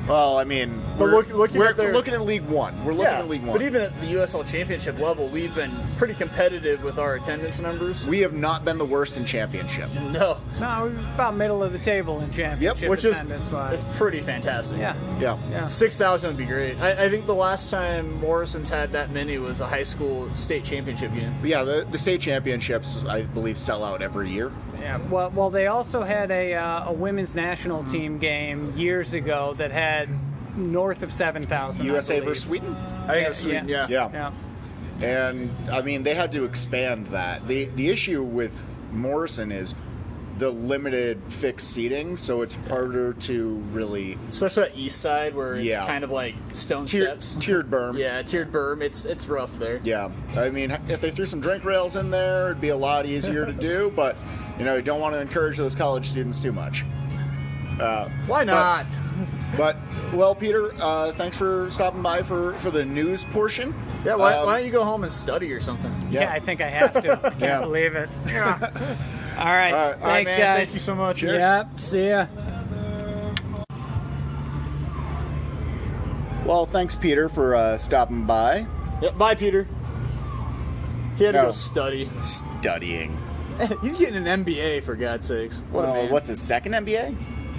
[0.07, 2.73] Well, I mean, But we're, look- looking we're at their- looking at League One.
[2.83, 3.57] We're looking at League One.
[3.57, 8.05] but even at the USL championship level, we've been pretty competitive with our attendance numbers.
[8.05, 9.89] we have not been the worst in championship.
[10.11, 13.97] No, No, we're about middle of the table in championship which is attendance it's wise.
[13.97, 14.77] pretty fantastic.
[14.77, 15.37] Yeah, Yeah.
[15.49, 15.65] yeah.
[15.67, 16.77] Six thousand would be great.
[16.81, 20.65] I, I think the last time Morrison's had that many was a high school state
[20.65, 21.33] championship game.
[21.43, 24.51] Yeah, the, the state championships, I believe, sell out every year.
[24.79, 29.53] Yeah, well, well, they also had a uh, a women's national team game years ago
[29.57, 29.92] that had
[30.56, 31.86] north of seven thousand.
[31.86, 32.75] USA versus Sweden.
[33.08, 33.67] I think it's Sweden.
[33.67, 33.88] Yeah.
[33.89, 34.10] Yeah.
[34.13, 34.29] Yeah.
[35.01, 37.47] And I mean, they had to expand that.
[37.47, 38.53] the The issue with
[38.91, 39.73] Morrison is
[40.39, 45.65] the limited fixed seating, so it's harder to really Especially that east side where it's
[45.65, 45.86] Yeah.
[45.86, 47.36] kind of like stone tier, steps.
[47.36, 47.97] tiered berm.
[47.97, 48.82] Yeah, tiered berm.
[48.82, 49.79] It's it's rough there.
[49.84, 53.06] Yeah, I mean, if they threw some drink rails in there, it'd be a lot
[53.06, 53.91] easier to do.
[53.95, 54.15] But
[54.58, 56.84] you know, you don't want to encourage those college students too much.
[57.79, 58.86] Uh, Why not?
[59.57, 59.75] but
[60.13, 63.73] well, Peter, uh, thanks for stopping by for for the news portion.
[64.05, 64.15] yeah.
[64.15, 65.91] Why, Um, why don't you go home and study or something?
[66.12, 67.13] Yeah, I think I have to.
[67.13, 67.59] I can't Yeah.
[67.62, 68.09] believe it.
[68.27, 68.57] Yeah.
[69.38, 69.45] All right.
[69.45, 69.73] All right.
[69.73, 70.39] All right, Thanks, man.
[70.39, 70.57] guys.
[70.57, 71.17] Thank you so much.
[71.17, 71.39] Cheers.
[71.39, 71.79] Yep.
[71.79, 72.27] See ya.
[76.45, 78.65] Well, thanks, Peter, for uh, stopping by.
[79.01, 79.65] Yeah, bye, Peter.
[81.17, 82.09] He had to go study.
[82.21, 83.17] Studying.
[83.81, 85.59] He's getting an MBA for God's sakes.
[85.71, 86.12] What a man.
[86.12, 87.15] what's his second MBA?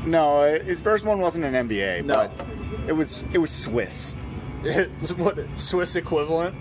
[0.07, 2.31] No, his first one wasn't an MBA, No.
[2.37, 2.47] but
[2.88, 4.14] it was it was Swiss.
[5.17, 6.55] what Swiss equivalent?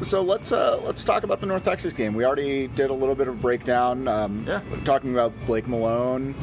[0.00, 2.14] So let's uh, let's talk about the North Texas game.
[2.14, 4.60] We already did a little bit of breakdown, um, Yeah.
[4.84, 6.36] talking about Blake Malone,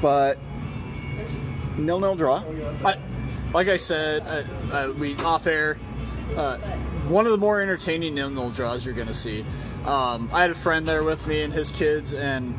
[0.00, 0.38] but
[1.76, 2.44] nil nil draw.
[2.84, 2.96] I,
[3.52, 5.78] like I said, uh, uh, we off air.
[6.36, 6.58] Uh,
[7.08, 9.44] one of the more entertaining nil nil draws you're going to see.
[9.84, 12.54] Um, I had a friend there with me and his kids, and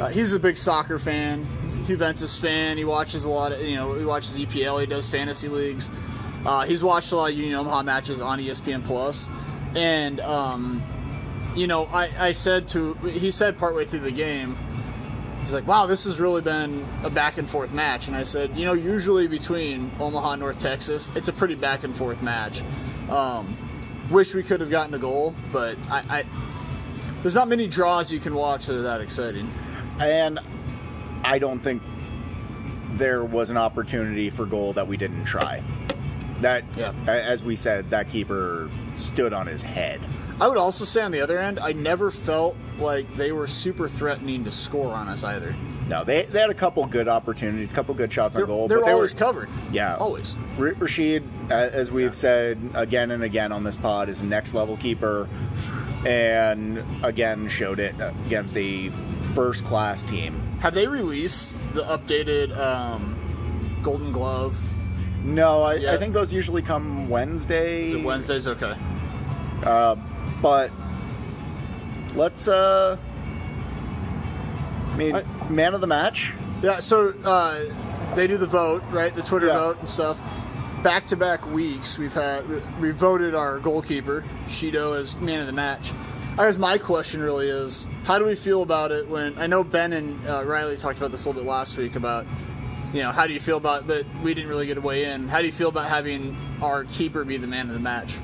[0.00, 1.46] uh, he's a big soccer fan,
[1.86, 2.76] Juventus fan.
[2.76, 4.80] He watches a lot of, you know, he watches EPL.
[4.80, 5.90] He does fantasy leagues.
[6.44, 9.26] Uh, he's watched a lot of Union Omaha matches on ESPN Plus,
[9.74, 10.82] and um,
[11.56, 14.56] you know, I, I said to he said partway through the game,
[15.42, 18.56] he's like, "Wow, this has really been a back and forth match." And I said,
[18.56, 22.62] "You know, usually between Omaha and North Texas, it's a pretty back and forth match.
[23.10, 23.56] Um,
[24.08, 26.24] wish we could have gotten a goal, but I, I
[27.22, 29.50] there's not many draws you can watch that are that exciting."
[29.98, 30.38] And
[31.24, 31.82] I don't think
[32.94, 35.62] there was an opportunity for goal that we didn't try.
[36.40, 36.92] That, Yeah.
[37.06, 40.00] as we said, that keeper stood on his head.
[40.40, 43.88] I would also say on the other end, I never felt like they were super
[43.88, 45.54] threatening to score on us either.
[45.88, 48.68] No, they, they had a couple good opportunities, a couple good shots on They're, goal.
[48.68, 49.48] they're but they always were, covered.
[49.72, 49.94] Yeah.
[49.96, 50.36] always.
[50.58, 54.76] R- Rashid, as we've said again and again on this pod, is a next level
[54.76, 55.28] keeper,
[56.04, 57.94] and again showed it
[58.26, 58.90] against a
[59.36, 60.40] first class team.
[60.60, 63.14] Have they released the updated um,
[63.82, 64.58] Golden Glove?
[65.22, 65.92] No, I, Yeah.
[65.92, 67.88] I think those usually come Wednesday.
[67.88, 68.46] Is it Wednesdays?
[68.48, 68.74] Okay.
[69.62, 70.70] But
[72.14, 72.48] let's.
[72.48, 72.96] uh
[74.92, 76.32] I mean, I- man of the match.
[76.62, 77.60] Yeah, so uh,
[78.14, 79.14] they do the vote, right?
[79.14, 79.58] The Twitter Yeah.
[79.58, 80.22] vote and stuff.
[80.82, 82.44] Back to back weeks, we've had
[82.80, 85.92] we voted our goalkeeper Shido as man of the match.
[86.38, 89.64] I guess my question really is, how do we feel about it when I know
[89.64, 92.26] Ben and uh, Riley talked about this a little bit last week about,
[92.92, 95.28] you know, how do you feel about, but we didn't really get a weigh in.
[95.28, 98.18] How do you feel about having our keeper be the man of the match?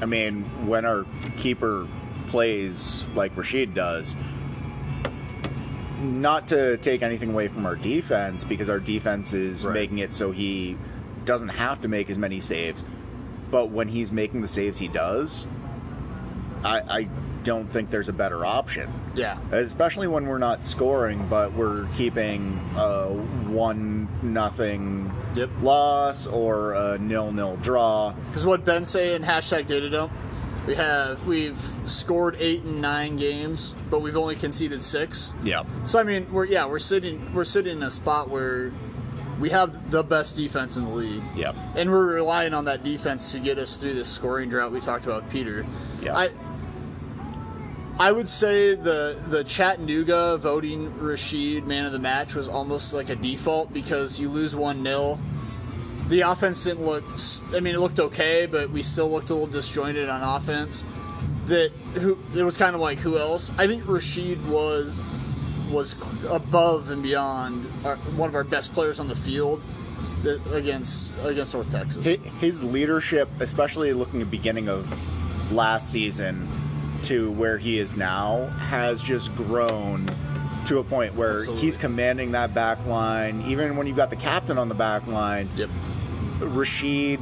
[0.00, 1.04] I mean, when our
[1.36, 1.86] keeper
[2.28, 4.16] plays like Rashid does,
[6.00, 9.74] not to take anything away from our defense because our defense is Right.
[9.74, 10.78] making it so he
[11.26, 12.82] doesn't have to make as many saves.
[13.50, 15.46] But when he's making the saves he does,
[16.64, 17.08] I, I
[17.46, 18.92] don't think there's a better option.
[19.14, 19.38] Yeah.
[19.52, 23.06] Especially when we're not scoring, but we're keeping a
[23.48, 25.50] one nothing Yep.
[25.62, 28.12] loss or a nil nil draw.
[28.28, 30.10] Because what Ben say in hashtag data dump,
[30.66, 35.32] we have we've scored eight and nine games, but we've only conceded six.
[35.44, 35.62] Yeah.
[35.84, 38.72] So I mean, we're yeah, we're sitting we're sitting in a spot where
[39.38, 41.22] we have the best defense in the league.
[41.36, 41.54] Yep.
[41.76, 45.04] And we're relying on that defense to get us through this scoring drought we talked
[45.04, 45.64] about with Peter.
[46.02, 46.16] Yeah.
[46.16, 46.28] I
[47.98, 53.08] I would say the the Chattanooga voting Rashid man of the match was almost like
[53.08, 55.18] a default because you lose one 0
[56.08, 57.04] The offense didn't look.
[57.54, 60.84] I mean, it looked okay, but we still looked a little disjointed on offense.
[61.46, 63.50] That who it was kind of like who else?
[63.56, 64.94] I think Rashid was
[65.70, 65.96] was
[66.28, 69.64] above and beyond our, one of our best players on the field
[70.26, 72.06] uh, against against North Texas.
[72.40, 74.86] His leadership, especially looking at the beginning of
[75.50, 76.46] last season
[77.06, 80.10] to where he is now, has just grown
[80.66, 81.62] to a point where Absolutely.
[81.64, 83.42] he's commanding that back line.
[83.46, 85.70] Even when you've got the captain on the back line, Yep.
[86.40, 87.20] Rashid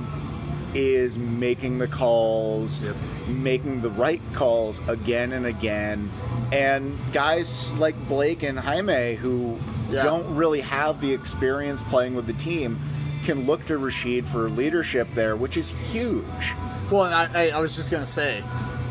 [0.74, 2.97] is making the calls, Yep.
[3.28, 6.11] making the right calls again and again.
[6.51, 9.59] And guys like Blake and Jaime, who
[9.91, 10.03] Yeah.
[10.03, 12.80] don't really have the experience playing with the team,
[13.24, 16.55] can look to Rashid for leadership there, which is huge.
[16.91, 18.43] Well, and I, I, I was just gonna say,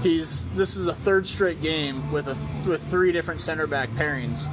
[0.03, 2.35] he's this is a third straight game with a
[2.69, 4.47] with three different center back pairings.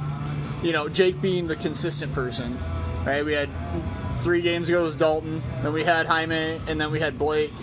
[0.63, 2.57] You know, Jake being the consistent person,
[3.05, 3.23] right?
[3.25, 3.49] We had
[4.21, 7.53] three games ago was Dalton, then we had Jaime, and then we had Blake.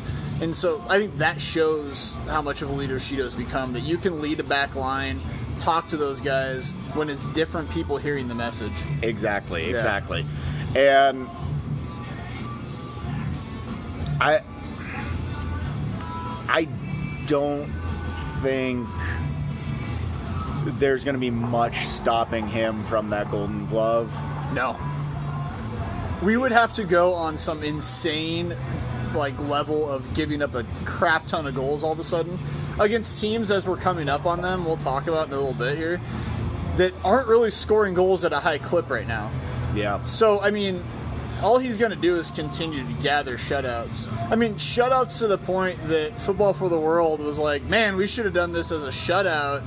[0.41, 3.72] And so I think that shows how much of a leader Shido's become.
[3.72, 5.20] That you can lead a back line,
[5.59, 8.84] talk to those guys when it's different people hearing the message.
[9.03, 9.76] Exactly, Yeah.
[9.76, 10.24] exactly.
[10.76, 11.28] And
[14.20, 14.41] I
[16.49, 16.68] I
[17.28, 17.70] don't
[18.42, 18.88] think
[20.78, 24.12] there's going to be much stopping him from that golden glove.
[24.52, 24.76] No.
[26.22, 28.56] We would have to go on some insane
[29.14, 32.38] like level of giving up a crap ton of goals all of a sudden
[32.80, 35.76] against teams as we're coming up on them, we'll talk about in a little bit
[35.76, 36.00] here,
[36.76, 39.30] that aren't really scoring goals at a high clip right now.
[39.74, 40.00] Yeah.
[40.02, 40.82] So, I mean,
[41.43, 44.09] all he's going to do is continue to gather shutouts.
[44.30, 48.07] I mean, shutouts to the point that Football for the World was like, man, we
[48.07, 49.62] should have done this as a shutout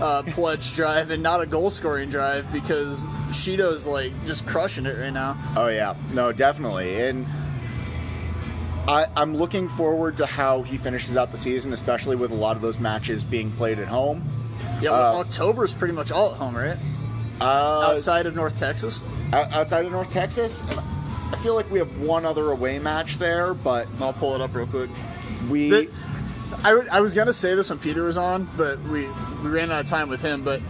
[0.00, 4.96] uh, pledge drive and not a goal scoring drive because Shido's like just crushing it
[4.98, 5.36] right now.
[5.56, 7.26] Oh yeah, no, definitely, and
[8.88, 12.54] I, I'm looking forward to how he finishes out the season, especially with a lot
[12.54, 14.22] of those matches being played at home.
[14.80, 16.78] Yeah, well, Uh, October is pretty much all at home, right?
[17.40, 19.02] Uh, Outside of North Texas.
[19.32, 20.62] outside of North Texas,
[21.32, 24.54] I feel like we have one other away match there, but I'll pull it up
[24.54, 24.90] real quick.
[25.50, 25.88] we The-
[26.64, 29.06] I, was gonna say this when Peter was on, but we
[29.42, 30.42] we ran out of time with him.
[30.42, 30.60] But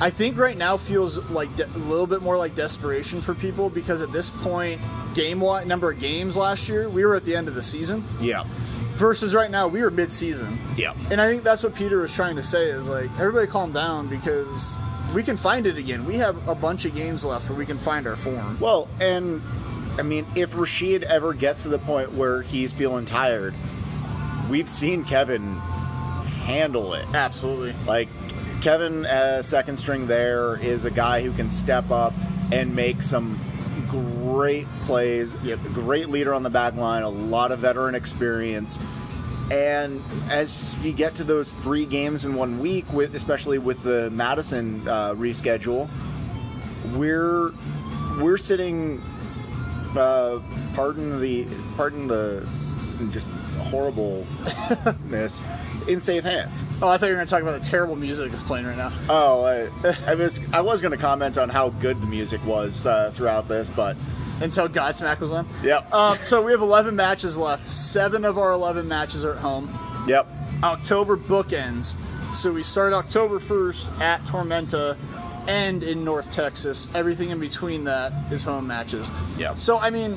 [0.00, 3.68] I think right now feels like de- a little bit more like desperation for people
[3.68, 4.80] because at this point,
[5.14, 8.02] game wise, number of games last year, we were at the end of the season.
[8.20, 8.44] yeah,
[8.94, 10.58] Versus right now, we were mid-season.
[10.76, 13.72] yeah, And I think that's what Peter was trying to say is like everybody calm
[13.72, 14.78] down because
[15.12, 16.04] we can find it again.
[16.04, 18.58] We have a bunch of games left where we can find our form.
[18.60, 19.42] Well, and
[19.98, 23.54] I mean, if Rashid ever gets to the point where he's feeling tired,
[24.48, 27.06] we've seen Kevin handle it.
[27.12, 27.74] Absolutely.
[27.86, 28.08] Like
[28.60, 32.12] Kevin, as second string there, is a guy who can step up
[32.52, 33.38] and make some
[33.88, 35.32] great plays.
[35.74, 38.78] Great leader on the back line, a lot of veteran experience.
[39.50, 44.10] And as you get to those three games in one week, with especially with the
[44.10, 45.88] Madison uh, reschedule,
[46.94, 47.52] we're
[48.20, 49.02] we're sitting.
[49.96, 50.38] Uh,
[50.74, 51.44] pardon the
[51.76, 52.46] pardon the
[53.10, 53.28] just
[53.70, 55.42] horribleness
[55.88, 56.64] in safe hands.
[56.80, 58.76] Oh, I thought you were going to talk about the terrible music that's playing right
[58.76, 58.92] now.
[59.08, 62.86] Oh, I, I was I was going to comment on how good the music was
[62.86, 63.96] uh, throughout this, but
[64.40, 65.46] Until Godsmack was on.
[65.62, 67.66] yep, Um, so we have 11 matches left.
[67.68, 69.68] Seven of our 11 matches are at home.
[70.06, 70.26] yep,
[70.62, 71.94] October bookends.
[72.34, 74.96] So we start October 1st at Tormenta
[75.48, 76.88] and in North Texas.
[76.94, 79.10] Everything in between that is home matches.
[79.36, 79.58] Yep.
[79.58, 80.16] So, I mean,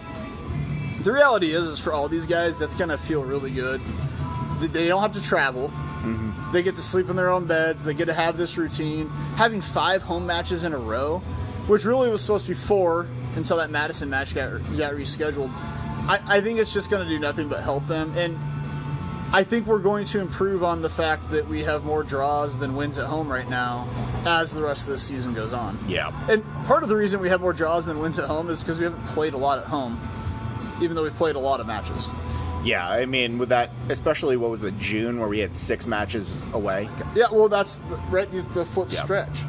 [1.02, 3.82] the reality is, is for all these guys, that's going to feel really good.
[4.60, 5.72] They don't have to travel.
[6.52, 7.84] They get to sleep in their own beds.
[7.84, 9.10] They get to have this routine.
[9.36, 11.20] Having five home matches in a row,
[11.68, 15.50] which really was supposed to be four until that Madison match got got rescheduled.
[16.06, 18.16] I, I think it's just going to do nothing but help them.
[18.18, 18.38] And
[19.34, 22.76] I think we're going to improve on the fact that we have more draws than
[22.76, 23.88] wins at home right now
[24.26, 25.80] as the rest of the season goes on.
[25.88, 26.12] Yeah.
[26.30, 28.78] And part of the reason we have more draws than wins at home is because
[28.78, 30.00] we haven't played a lot at home,
[30.82, 32.10] even though we've played a lot of matches.
[32.64, 36.38] Yeah, I mean, with that, especially what was the June where we had six matches
[36.54, 36.88] away.
[37.16, 39.04] Yeah, well, that's the, right, the flip Yeah.
[39.04, 39.44] stretch.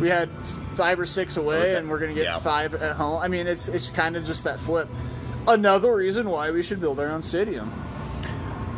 [0.00, 0.30] We had
[0.76, 1.78] five or six away, that?
[1.78, 2.38] and we're going to get Yeah.
[2.38, 3.20] five at home.
[3.22, 4.88] I mean, it's it's kind of just that flip.
[5.48, 7.70] Another reason why we should build our own stadium.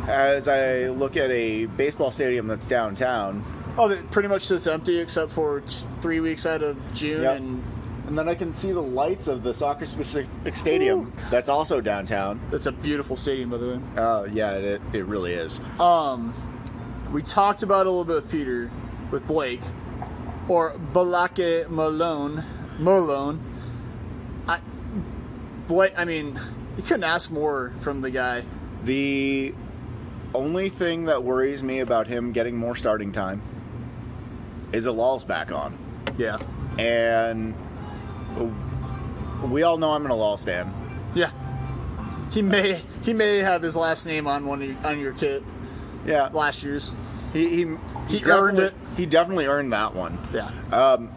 [0.07, 3.43] As I look at a baseball stadium that's downtown,
[3.77, 7.37] Oh, that pretty much sits empty except for t- three weeks out of June, Yep.
[7.37, 7.63] and
[8.07, 12.39] and then I can see the lights of the soccer specific stadium that's also downtown.
[12.49, 13.79] that's a beautiful stadium, by the way.
[13.97, 15.59] Oh, yeah, it, it really is.
[15.79, 16.33] Um,
[17.13, 18.71] we talked about it a little bit with Peter,
[19.11, 19.61] with Blake,
[20.49, 22.43] or Balake Malone.
[22.79, 23.39] Malone.
[24.47, 24.59] I,
[25.67, 25.93] Blake.
[25.97, 26.39] I mean,
[26.75, 28.43] you couldn't ask more from the guy.
[28.83, 29.53] The
[30.33, 33.41] only thing that worries me about him getting more starting time
[34.71, 35.77] is Illal's back on.
[36.17, 36.37] Yeah.
[36.77, 37.53] And
[39.49, 40.73] we all know I'm an Illal stan.
[41.13, 41.31] Yeah.
[42.31, 45.43] He may he may have his last name on one your, on your kit
[46.05, 46.91] Yeah, last year's.
[47.33, 47.75] he he,
[48.07, 48.73] He earned it.
[48.99, 50.19] He definitely earned that one.
[50.33, 50.51] Yeah.
[50.73, 51.09] Um,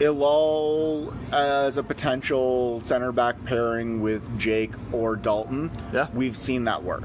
[0.00, 5.70] Illal as a potential center back pairing with Jake or Dalton.
[5.92, 6.08] Yeah.
[6.12, 7.04] we've seen that work.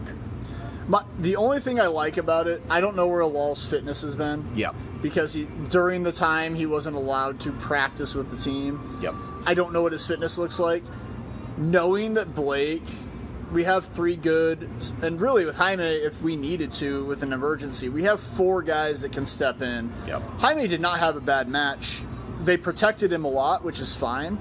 [0.88, 4.16] My, the only thing I like about it, I don't know where Illal's fitness has
[4.16, 4.44] been.
[4.56, 4.74] Yep.
[5.04, 8.82] Because he during the time he wasn't allowed to practice with the team.
[9.04, 9.14] Yep.
[9.46, 10.84] I don't know what his fitness looks like.
[11.58, 12.82] Knowing that Blake,
[13.54, 14.70] we have three good,
[15.02, 19.02] and really with Jaime, if we needed to with an emergency, we have four guys
[19.02, 19.92] that can step in.
[20.08, 20.22] Yep.
[20.40, 22.04] Jaime did not have a bad match.
[22.44, 24.38] They protected him a lot, which is fine.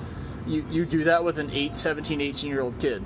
[0.47, 3.05] You, you do that with an 8, 17, 18 year old kid.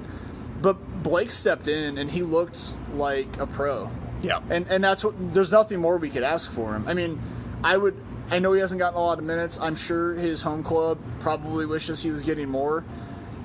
[0.62, 3.90] But Blake stepped in and he looked like a pro.
[4.22, 4.40] Yeah.
[4.48, 6.88] And and that's what there's nothing more we could ask for him.
[6.88, 7.20] I mean,
[7.62, 7.94] I would
[8.30, 9.58] I know he hasn't gotten a lot of minutes.
[9.60, 12.84] I'm sure his home club probably wishes he was getting more.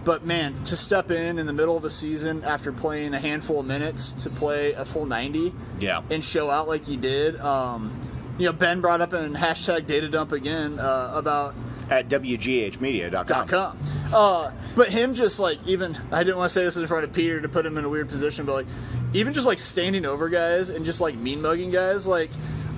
[0.03, 3.59] But man, to step in in the middle of the season after playing a handful
[3.59, 6.01] of minutes to play a full 90 Yeah.
[6.09, 7.39] and show out like you did.
[7.39, 7.91] Um,
[8.39, 11.53] you know, Ben brought up in hashtag data dump again uh, about
[11.91, 13.47] At WGHmedia.com.
[13.47, 13.77] com.
[14.13, 17.13] Uh, but him just like even I didn't want to say this in front of
[17.13, 18.65] Peter to put him in a weird position, but like
[19.13, 22.31] even just like standing over guys and just like mean mugging guys, like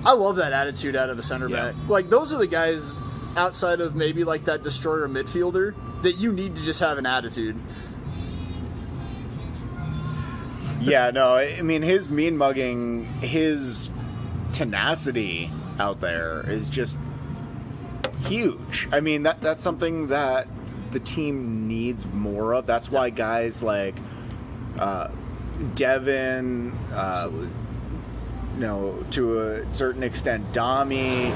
[0.04, 1.72] I love that attitude out of the center Yeah.
[1.72, 1.88] back.
[1.88, 3.00] Like those are the guys
[3.36, 7.56] outside of maybe like that destroyer midfielder that you need to just have an attitude.
[10.80, 13.90] yeah, no, I mean his mean mugging, his
[14.52, 16.98] tenacity out there is just
[18.26, 18.88] huge.
[18.92, 20.46] I mean that that's something that
[20.92, 22.66] the team needs more of.
[22.66, 23.96] That's why guys like
[24.78, 25.08] uh,
[25.74, 27.30] Devin, uh,
[28.54, 31.30] you know, to a certain extent, Dami,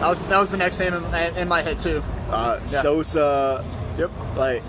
[0.00, 2.02] That was that was the next name in, in my head too.
[2.30, 2.82] uh, Yeah.
[2.82, 3.64] Sosa,
[3.98, 4.10] Yep.
[4.36, 4.62] like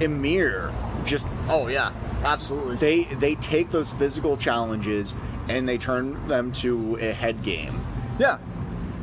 [0.00, 0.72] Emir,
[1.04, 1.92] just Oh yeah,
[2.24, 2.76] absolutely.
[2.76, 5.14] they they take those physical challenges
[5.48, 7.80] and they turn them to a head game.
[8.18, 8.38] Yeah.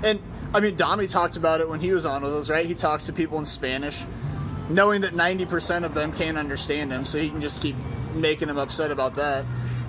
[0.03, 0.19] And
[0.53, 2.65] I mean, Dami talked about it when he was on with us, right?
[2.65, 4.03] He talks to people in Spanish,
[4.69, 7.75] knowing that 90% of them can't understand him, so he can just keep
[8.13, 9.45] making them upset about that.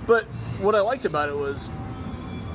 [0.07, 0.23] But
[0.61, 1.69] what I liked about it was,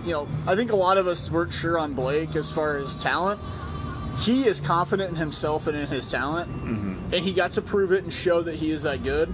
[0.05, 2.96] you know, I think a lot of us weren't sure on Blake as far as
[2.96, 3.40] talent.
[4.18, 8.03] He is confident in himself and in his talent, and he got to prove it
[8.03, 9.32] and show that he is that good.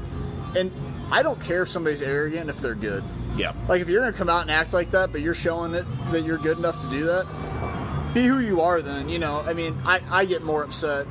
[0.57, 0.71] And
[1.11, 3.03] I don't care if somebody's arrogant if they're good.
[3.37, 3.53] Yeah.
[3.69, 6.23] Like if you're gonna come out and act like that, but you're showing it that
[6.23, 8.81] you're good enough to do that, be who you are.
[8.81, 9.43] Then you know.
[9.45, 11.07] I mean, I, I get more upset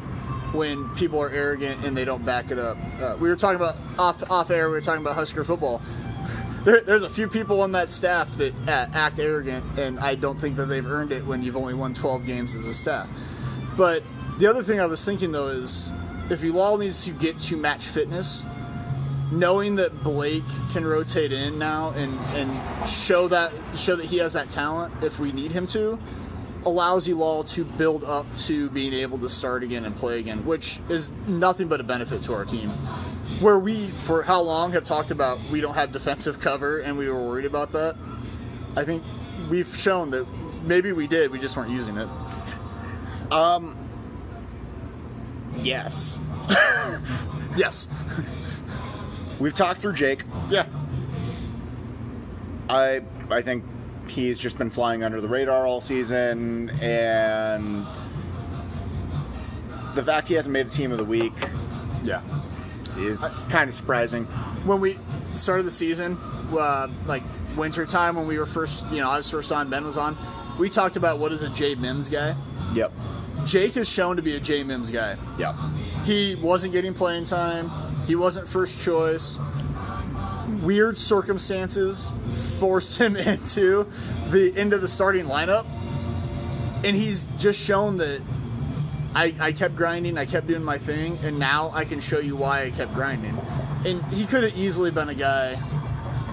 [0.54, 2.78] when people are arrogant and they don't back it up.
[3.00, 4.70] Uh, we were talking about off off air.
[4.70, 5.82] We were talking about Husker football.
[6.66, 10.42] There, there's a few people on that staff that uh, act arrogant, and I don't
[10.42, 13.08] think that they've earned it when you've only won 12 games as a staff.
[13.78, 14.02] But
[14.40, 15.92] the other thing I was thinking though is,
[16.32, 18.44] if Illal needs to get to match fitness,
[19.32, 24.34] knowing that Blake can rotate in now and, and show that show that he has
[24.34, 26.00] that talent if we need him to,
[26.66, 30.80] allows Illal to build up to being able to start again and play again, which
[30.90, 32.74] is nothing but a benefit to our team.
[33.40, 37.10] Where we, for how long, have talked about we don't have defensive cover and we
[37.10, 37.96] were worried about that.
[38.78, 39.04] I think
[39.50, 40.26] we've shown that
[40.64, 42.08] maybe we did, we just weren't using it.
[43.32, 43.78] Um
[45.62, 46.20] Yes.
[47.58, 47.88] Yes.
[49.40, 50.24] We've talked through Jake.
[50.50, 50.66] Yeah.
[52.70, 53.64] I I think
[54.08, 57.86] he's just been flying under the radar all season and
[59.96, 61.34] the fact he hasn't made a team of the week
[62.04, 62.22] Yeah.
[62.98, 63.20] Is
[63.50, 64.26] kind of surprising.
[64.66, 64.98] when we
[65.34, 66.18] started the season,
[66.52, 67.24] uh, like
[67.56, 70.18] winter time when we were first, you know, I was first on, Ben was on.
[70.58, 72.36] We talked about what is a Jay Mims guy.
[72.74, 72.92] Yep.
[73.46, 75.18] Jake is shown to be a Jay Mims guy.
[75.38, 75.56] Yep.
[76.04, 77.70] He wasn't getting playing time.
[78.08, 79.38] He wasn't first choice.
[80.62, 82.12] Weird circumstances
[82.60, 83.88] forced him into
[84.30, 85.66] the into the starting lineup,
[86.84, 88.22] and he's just shown that
[89.16, 92.36] I, I kept grinding, I kept doing my thing, and now I can show you
[92.36, 93.38] why I kept grinding.
[93.86, 95.56] And he could have easily been a guy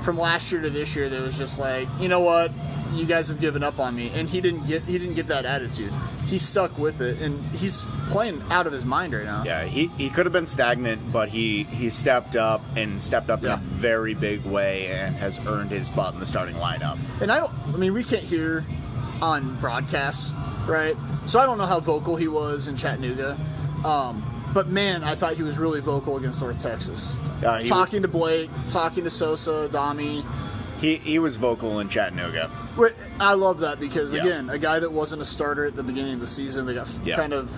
[0.03, 2.51] from last year to this year that was just like, you know what,
[2.93, 5.45] you guys have given up on me, and he didn't get he didn't get that
[5.47, 5.93] attitude.
[6.27, 9.45] He stuck with it, and he's playing out of his mind right now.
[9.45, 13.43] Yeah, he, he could have been stagnant, but he, he stepped up and stepped up
[13.43, 13.55] Yeah.
[13.55, 16.99] in a very big way and has earned his spot in the starting lineup.
[17.23, 18.65] And I don't, I mean, we can't hear
[19.23, 20.33] on broadcasts,
[20.67, 20.97] right?
[21.27, 23.37] So I don't know how vocal he was in Chattanooga.
[23.85, 24.23] Um,
[24.55, 27.17] but man, I thought he was really vocal against North Texas.
[27.41, 30.25] He- talking to Blake, talking to Sosa, Dami.
[30.81, 32.51] He he was vocal in Chattanooga.
[33.21, 34.23] I love that because, Yeah.
[34.23, 36.93] again, a guy that wasn't a starter at the beginning of the season, they got
[37.05, 37.17] Yeah.
[37.17, 37.51] kind of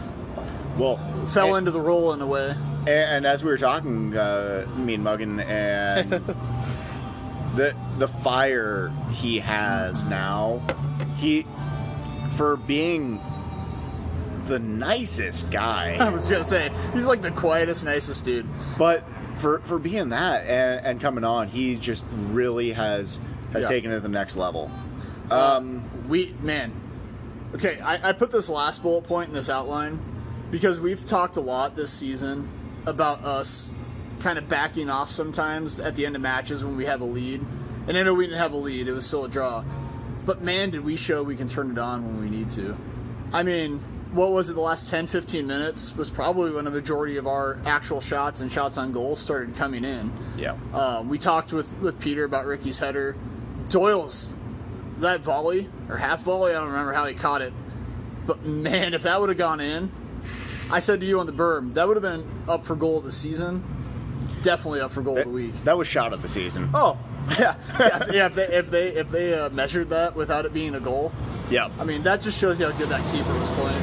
[0.79, 2.51] Well, fell and, into the role in a way.
[2.81, 6.11] and, and as we were talking, uh, me and Muggin, and
[7.57, 10.61] the the fire he has now,
[11.17, 11.47] he
[12.37, 13.21] for being
[14.47, 15.97] the nicest guy.
[16.01, 18.47] I was gonna say he's like the quietest, nicest dude.
[18.79, 19.05] But
[19.37, 23.21] for for being that and, and coming on, he just really has
[23.53, 23.69] has Yeah.
[23.69, 24.71] taken it to the next level.
[25.31, 26.73] Um, we man.
[27.55, 30.01] Okay, I, I put this last bullet point in this outline
[30.51, 32.49] because we've talked a lot this season
[32.85, 33.73] about us
[34.19, 37.41] kind of backing off sometimes at the end of matches when we have a lead.
[37.87, 39.65] And I know we didn't have a lead; it was still a draw.
[40.25, 42.77] But man, did we show we can turn it on when we need to.
[43.33, 43.79] I mean,
[44.13, 44.55] what was it?
[44.55, 48.51] The last 10, 15 minutes was probably when a majority of our actual shots and
[48.51, 50.13] shots on goal started coming in.
[50.37, 50.57] Yeah.
[50.73, 53.17] Uh, we talked with, with Peter about Ricky's header.
[53.69, 54.35] Doyle's
[54.99, 57.53] that volley or half volley, I don't remember how he caught it.
[58.27, 59.91] But man, if that would have gone in,
[60.71, 63.05] I said to you on the berm, that would have been up for goal of
[63.05, 63.63] the season.
[64.43, 65.65] Definitely up for goal of the week.
[65.65, 66.71] That was shot of the season.
[66.73, 66.99] Oh,
[67.39, 68.03] yeah, yeah.
[68.03, 70.81] if- yeah if they if they if they uh, measured that without it being a
[70.81, 71.13] goal,
[71.51, 71.69] Yeah.
[71.79, 73.83] I mean that just shows you how good that keeper was playing.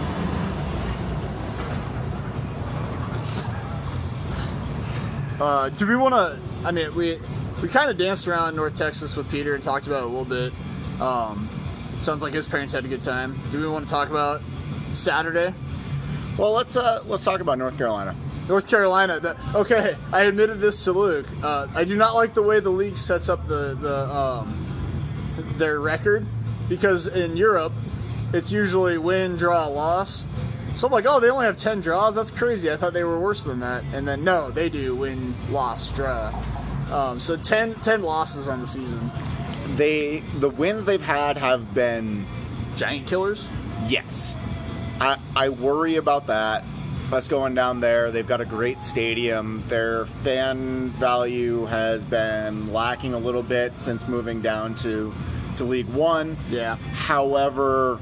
[5.39, 6.39] Uh, do we want to?
[6.67, 7.17] I mean, we
[7.61, 10.25] we kind of danced around North Texas with Peter and talked about it a little
[10.25, 10.53] bit.
[11.01, 11.49] Um,
[11.99, 13.39] sounds like his parents had a good time.
[13.49, 14.41] Do we want to talk about
[14.89, 15.53] Saturday?
[16.37, 18.15] Well, let's uh let's talk about North Carolina.
[18.47, 19.19] North Carolina.
[19.19, 21.27] The, okay, I admitted this to Luke.
[21.43, 24.57] Uh, I do not like the way the league sets up the the um,
[25.57, 26.25] their record
[26.69, 27.73] because in Europe
[28.33, 30.25] it's usually win, draw, loss.
[30.73, 32.15] So I'm like, oh, they only have ten draws.
[32.15, 32.71] That's crazy.
[32.71, 33.83] I thought they were worse than that.
[33.93, 36.33] And then no, they do win, loss, draw.
[36.91, 39.11] Um, so 10, 10 losses on the season.
[39.75, 42.27] They the wins they've had have been
[42.75, 43.49] Giant killers.
[43.87, 44.35] yes.
[44.99, 46.63] I I worry about that.
[47.13, 49.63] Us going down there, they've got a great stadium.
[49.67, 55.13] Their fan value has been lacking a little bit since moving down to
[55.57, 56.37] to League One.
[56.49, 56.75] Yeah.
[56.75, 57.99] However,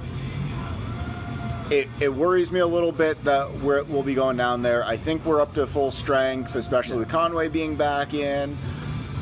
[1.72, 4.86] it, it worries me a little bit that we're, we'll be going down there.
[4.86, 8.58] I think we're up to full strength, especially with Conway being back in.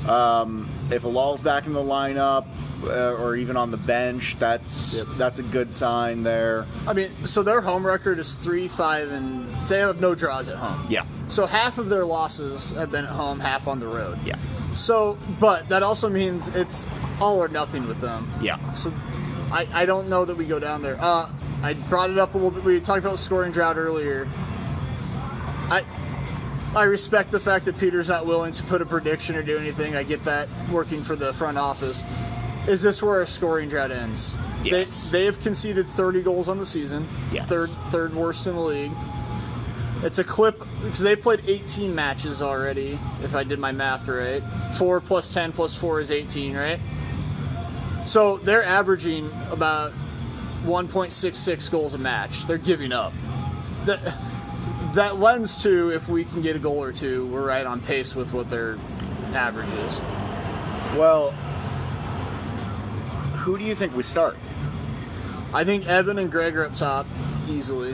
[0.07, 2.45] Um, if Illal's back in the lineup
[2.83, 5.07] uh, or even on the bench, that's Yep.
[5.17, 6.65] that's a good sign there.
[6.87, 10.57] I mean, so their home record is three, five, and they have no draws at
[10.57, 10.85] home.
[10.89, 14.17] Yeah, So half of their losses have been at home, half on the road.
[14.25, 14.35] yeah,
[14.73, 16.87] So, but that also means it's
[17.19, 18.29] all or nothing with them.
[18.41, 18.57] yeah.
[18.73, 18.93] So,
[19.51, 20.97] I, I don't know that we go down there.
[20.99, 21.31] Uh,
[21.63, 22.63] I brought it up a little bit.
[22.63, 24.27] We talked about scoring drought earlier.
[25.69, 25.85] I
[26.75, 29.95] I respect the fact that Peter's not willing to put a prediction or do anything.
[29.95, 32.03] I get that working for the front office.
[32.67, 34.35] Is this where a scoring drought ends?
[34.63, 35.09] Yes.
[35.09, 37.07] They, they have conceded 30 goals on the season.
[37.31, 37.47] Yes.
[37.47, 38.91] Third third worst in the league.
[40.03, 42.99] It's a clip because they played 18 matches already.
[43.23, 44.43] If I did my math right,
[44.77, 46.79] four plus 10 plus four is 18, right?
[48.05, 49.93] So they're averaging about
[50.65, 52.45] 1.66 goals a match.
[52.45, 53.13] They're giving up.
[53.85, 54.17] That
[54.93, 58.15] that lends to if we can get a goal or two, we're right on pace
[58.15, 58.77] with what their
[59.33, 59.99] average is.
[60.95, 61.33] Well,
[63.47, 64.35] who do you think we start?
[65.53, 67.07] I think Evan and Greg are up top
[67.47, 67.93] easily.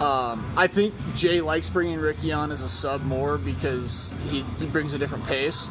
[0.00, 4.66] Um, I think Jay likes bringing Ricky on as a sub more because he, he
[4.66, 5.66] brings a different pace.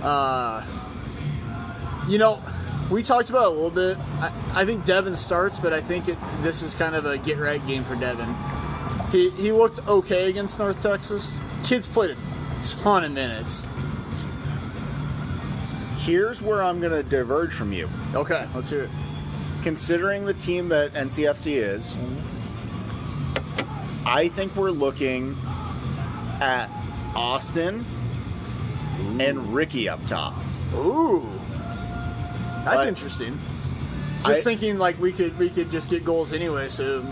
[0.00, 0.64] Uh,
[2.08, 2.40] you know,
[2.88, 3.98] we talked about a little bit.
[4.20, 7.36] I, I think Devin starts, but I think it, this is kind of a get
[7.36, 8.32] right game for Devin.
[9.10, 11.36] He, he looked okay against North Texas.
[11.64, 12.16] Kids played a
[12.64, 13.64] ton of minutes.
[16.00, 17.88] Here's where I'm going to diverge from you.
[18.14, 18.90] Okay, let's hear it.
[19.62, 21.98] Considering the team that NCFC is,
[24.06, 25.36] I think we're looking
[26.40, 26.70] at
[27.14, 27.84] Austin
[29.20, 30.34] and Ricky up top.
[30.74, 31.28] Ooh,
[32.64, 33.38] that's But- interesting.
[34.24, 37.02] Just I- thinking like we could we could just get goals anyway, so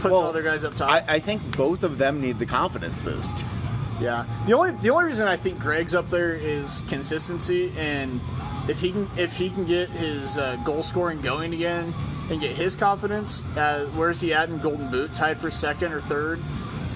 [0.00, 0.90] put some other guys up top.
[0.90, 3.44] I, I think both of them need the confidence boost.
[4.00, 4.26] Yeah.
[4.46, 8.20] The only the only reason I think Greg's up there is consistency, and
[8.68, 11.94] if he can if he can get his uh, goal scoring going again
[12.30, 15.12] and get his confidence, uh, where's he at in Golden Boot?
[15.12, 16.40] Tied for second or third.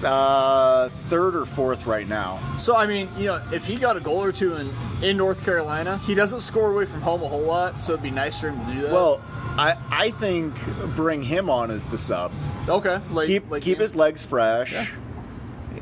[0.03, 2.39] Uh, third or fourth right now.
[2.57, 4.73] So I mean, you know, if he got a goal or two in
[5.03, 8.09] in North Carolina, he doesn't score away from home a whole lot, so it'd be
[8.11, 8.91] nice for him to do that.
[8.91, 9.21] Well,
[9.57, 10.55] I, I think
[10.95, 12.31] bring him on as the sub.
[12.67, 14.73] okay, like keep like keep his legs fresh.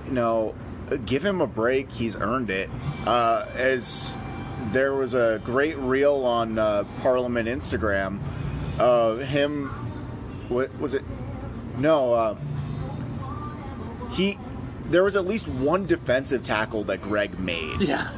[0.06, 0.56] You know,
[0.98, 1.92] give him a break.
[1.92, 2.70] He's earned it.
[3.06, 4.10] Uh, as
[4.72, 8.20] there was a great reel on uh, Parliament Instagram
[8.78, 9.68] of him.
[10.50, 11.04] What was it?
[11.78, 12.36] No, uh,
[14.12, 14.38] he.
[14.86, 18.10] There was at least one defensive tackle that Greg made, Yeah,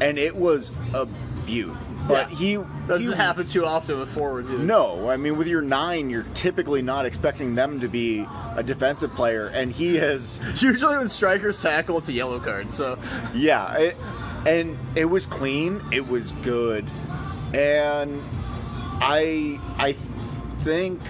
[0.00, 1.06] and it was a
[1.44, 1.76] beaut.
[2.06, 2.36] But Yeah.
[2.36, 4.62] he doesn't he happen too often with forwards either.
[4.62, 8.26] no, I mean with your nine, you're typically not expecting them to be
[8.56, 12.72] a defensive player, and he has, Usually when strikers tackle, it's a yellow card.
[12.72, 12.98] So
[13.34, 13.96] yeah, it,
[14.46, 16.84] and it was clean, it was good,
[17.54, 18.22] and
[19.00, 19.96] I I
[20.62, 21.00] think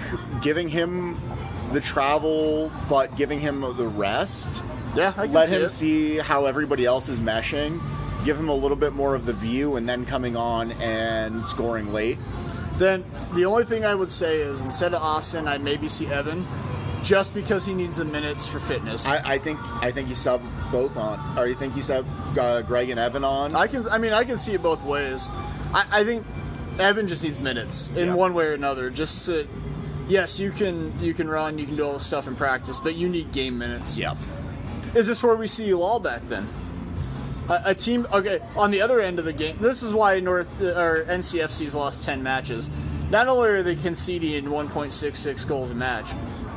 [0.42, 1.20] giving him
[1.72, 4.62] the travel, but giving him the rest,
[4.94, 5.70] yeah, let see him it.
[5.70, 7.80] see how everybody else is meshing,
[8.24, 11.92] give him a little bit more of the view, and then coming on and scoring
[11.92, 12.18] late.
[12.76, 13.04] Then
[13.34, 16.44] the only thing I would say is instead of Austin, I'd maybe see Evan,
[17.02, 19.06] just because he needs the minutes for fitness.
[19.06, 22.04] I, I, I think I think you sub both on, or you think you sub
[22.38, 23.54] uh, Greg and Evan on.
[23.54, 25.28] I can, I mean, I can see it both ways.
[25.72, 26.26] I, I think
[26.80, 28.14] Evan just needs minutes in Yeah.
[28.14, 28.90] one way or another.
[28.90, 29.46] Just to,
[30.08, 32.94] yes, you can you can run, you can do all this stuff in practice, but
[32.96, 33.96] you need game minutes.
[33.98, 34.14] yeah,
[34.94, 36.48] Is this where we see you all back then?
[37.48, 39.56] A, a team, okay, on the other end of the game.
[39.60, 42.70] This is why North or NCFC's lost ten matches.
[43.10, 46.12] Not only are they conceding 1.66 goals a match,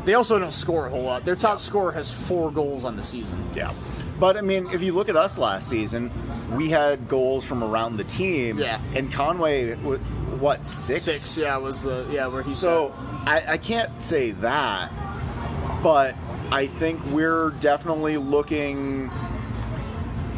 [0.06, 1.26] they also don't score a whole lot.
[1.26, 3.38] Their top scorer has four goals on the season.
[3.56, 3.74] yeah.
[4.20, 6.12] But I mean, if you look at us last season,
[6.56, 8.58] we had goals from around the team.
[8.58, 8.82] Yeah.
[8.96, 11.04] And Conway, what six?
[11.04, 12.96] Six, yeah, was the yeah where he So
[13.28, 14.92] I, I can't say that,
[15.84, 16.16] but
[16.52, 19.12] I think we're definitely looking.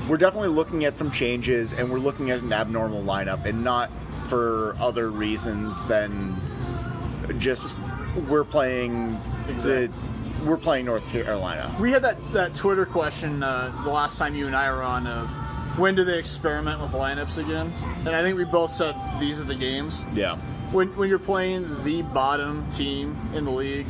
[0.09, 3.91] We're definitely looking at some changes, and we're looking at an abnormal lineup, and not
[4.27, 6.35] for other reasons than
[7.37, 7.79] just
[8.27, 9.19] we're playing.
[9.47, 9.87] Exactly.
[9.87, 9.93] The,
[10.49, 11.75] we're playing North Carolina.
[11.79, 15.05] We had that, that Twitter question uh, the last time you and I were on
[15.05, 15.29] of
[15.77, 17.71] when do they experiment with lineups again?
[17.99, 20.05] And I think we both said these are the games.
[20.13, 20.37] Yeah.
[20.71, 23.87] When, when you're playing the bottom team in the league,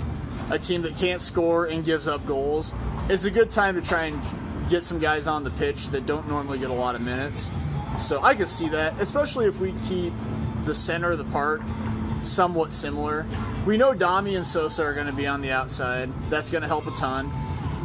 [0.49, 2.73] a team that can't score and gives up goals,
[3.09, 4.19] it's a good time to try and
[4.69, 7.49] get some guys on the pitch that don't normally get a lot of minutes.
[7.97, 10.13] So I could see that, especially if we keep
[10.63, 11.61] the center of the park
[12.21, 13.25] somewhat similar.
[13.65, 16.09] We know Dami and Sosa are going to be on the outside.
[16.29, 17.31] That's going to help a ton.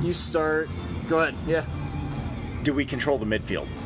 [0.03, 0.69] You start.
[1.09, 1.35] Go ahead.
[1.47, 1.65] Yeah.
[2.63, 3.69] Do we control the midfield?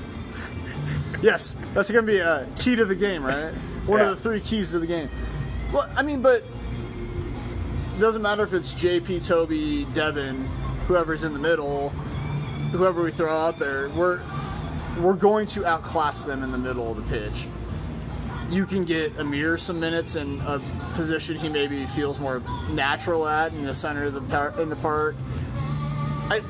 [1.20, 3.50] Yes, that's going to be a key to the game, right?
[3.86, 4.10] One Yeah.
[4.10, 5.08] of the three keys to the game.
[5.72, 6.44] Well, I mean, but
[7.96, 10.44] it doesn't matter if it's JP, Toby, Devin,
[10.86, 11.92] whoever's in the middle,
[12.72, 13.88] whoever we throw out there.
[13.90, 14.20] We're
[15.00, 17.46] we're going to outclass them in the middle of the pitch.
[18.50, 20.60] You can get Amir some minutes in a
[20.94, 24.76] position he maybe feels more natural at in the center of the par- in the
[24.76, 25.14] park.
[26.30, 26.40] I,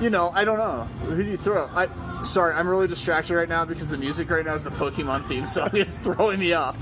[0.00, 0.84] you know, I don't know.
[1.06, 1.68] Who do you throw?
[1.74, 1.88] I
[2.22, 5.46] sorry, I'm really distracted right now because the music right now is the Pokemon theme
[5.46, 5.70] song.
[5.74, 6.76] It's throwing me off.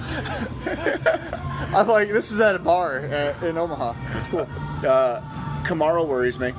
[1.74, 3.94] I'm like, this is at a bar at, in Omaha.
[4.14, 4.46] It's cool.
[4.86, 5.20] Uh,
[5.64, 6.52] Kamara worries me.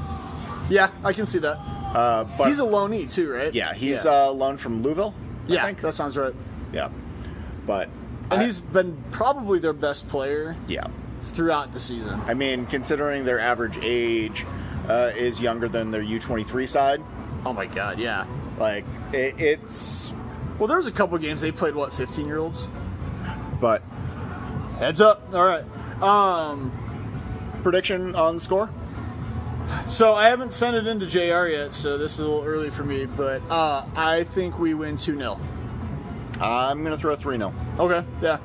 [0.69, 1.59] Yeah, I can see that.
[1.93, 3.53] Uh, but He's a loanee too, right?
[3.53, 5.13] yeah, he's uh, loaned from Louisville.
[5.49, 5.81] I yeah, think.
[5.81, 6.33] that sounds right.
[6.71, 6.89] yeah.
[7.67, 7.89] But
[8.29, 10.87] And I- he's been probably their best player yeah.
[11.23, 12.19] throughout the season.
[12.27, 14.45] I mean, considering their average age
[14.87, 17.01] uh, is younger than their U23 side,
[17.45, 18.25] Oh my god, yeah.
[18.59, 20.13] like it, it's.
[20.59, 22.67] Well, there was a couple games they played what 15 year olds.
[23.59, 23.81] But
[24.77, 25.27] Heads up.
[25.33, 25.63] All right.
[26.01, 26.71] Um.
[27.63, 28.69] prediction on the score?
[29.88, 32.84] So I haven't sent it into JR yet, so this is a little early for
[32.84, 33.05] me.
[33.05, 35.38] But uh, I think we win two 0
[36.39, 38.05] I'm gonna throw three 0 Okay.
[38.22, 38.38] Yeah.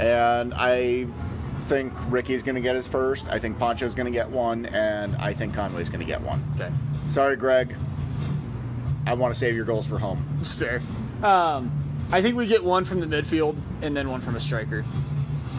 [0.00, 1.06] and I
[1.68, 3.28] think Ricky's gonna get his first.
[3.28, 6.42] I think Poncho's gonna get one, and I think Conway's gonna get one.
[6.54, 6.70] Okay.
[7.08, 7.76] Sorry, Greg.
[9.06, 10.26] I want to save your goals for home.
[10.40, 10.82] It's fair.
[11.22, 11.72] Um,
[12.10, 14.84] I think we get one from the midfield and then one from a striker.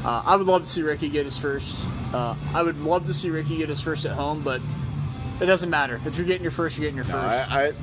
[0.05, 1.85] Uh, I would love to see Ricky get his first.
[2.13, 4.61] Uh, I would love to see Ricky get his first at home, but
[5.41, 5.99] it doesn't matter.
[6.05, 7.51] If you're getting your first, you're getting your No, first.
[7.51, 7.73] I, I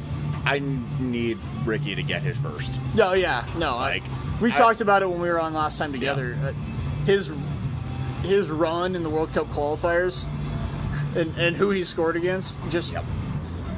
[0.56, 0.58] I
[1.00, 2.78] need Ricky to get his first.
[2.94, 3.76] No, yeah, no.
[3.76, 4.08] Like, I,
[4.40, 6.36] we I- talked about it when we were on last time together.
[6.42, 6.52] Uh,
[7.04, 7.32] his
[8.22, 10.26] his run in the World Cup qualifiers
[11.16, 12.94] and, and who he scored against just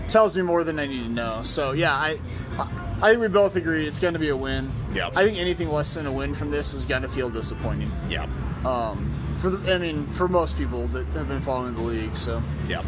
[0.09, 1.41] tells me more than I need to know.
[1.43, 2.19] So yeah, I
[2.59, 4.71] I, I think we both agree it's going to be a win.
[4.95, 5.13] Yep.
[5.17, 7.91] I think anything less than a win from this is going to feel disappointing.
[8.09, 8.27] Yeah.
[8.65, 12.17] Um, for the, I mean, for most people that have been following the league.
[12.17, 12.83] So Yeah.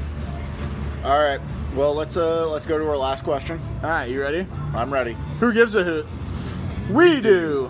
[1.05, 1.41] All right.
[1.75, 3.61] Well, let's uh let's go to our last question.
[3.83, 4.47] all right, you ready?
[4.75, 5.17] I'm ready.
[5.41, 6.07] Who gives a hoot?
[6.91, 7.69] We do.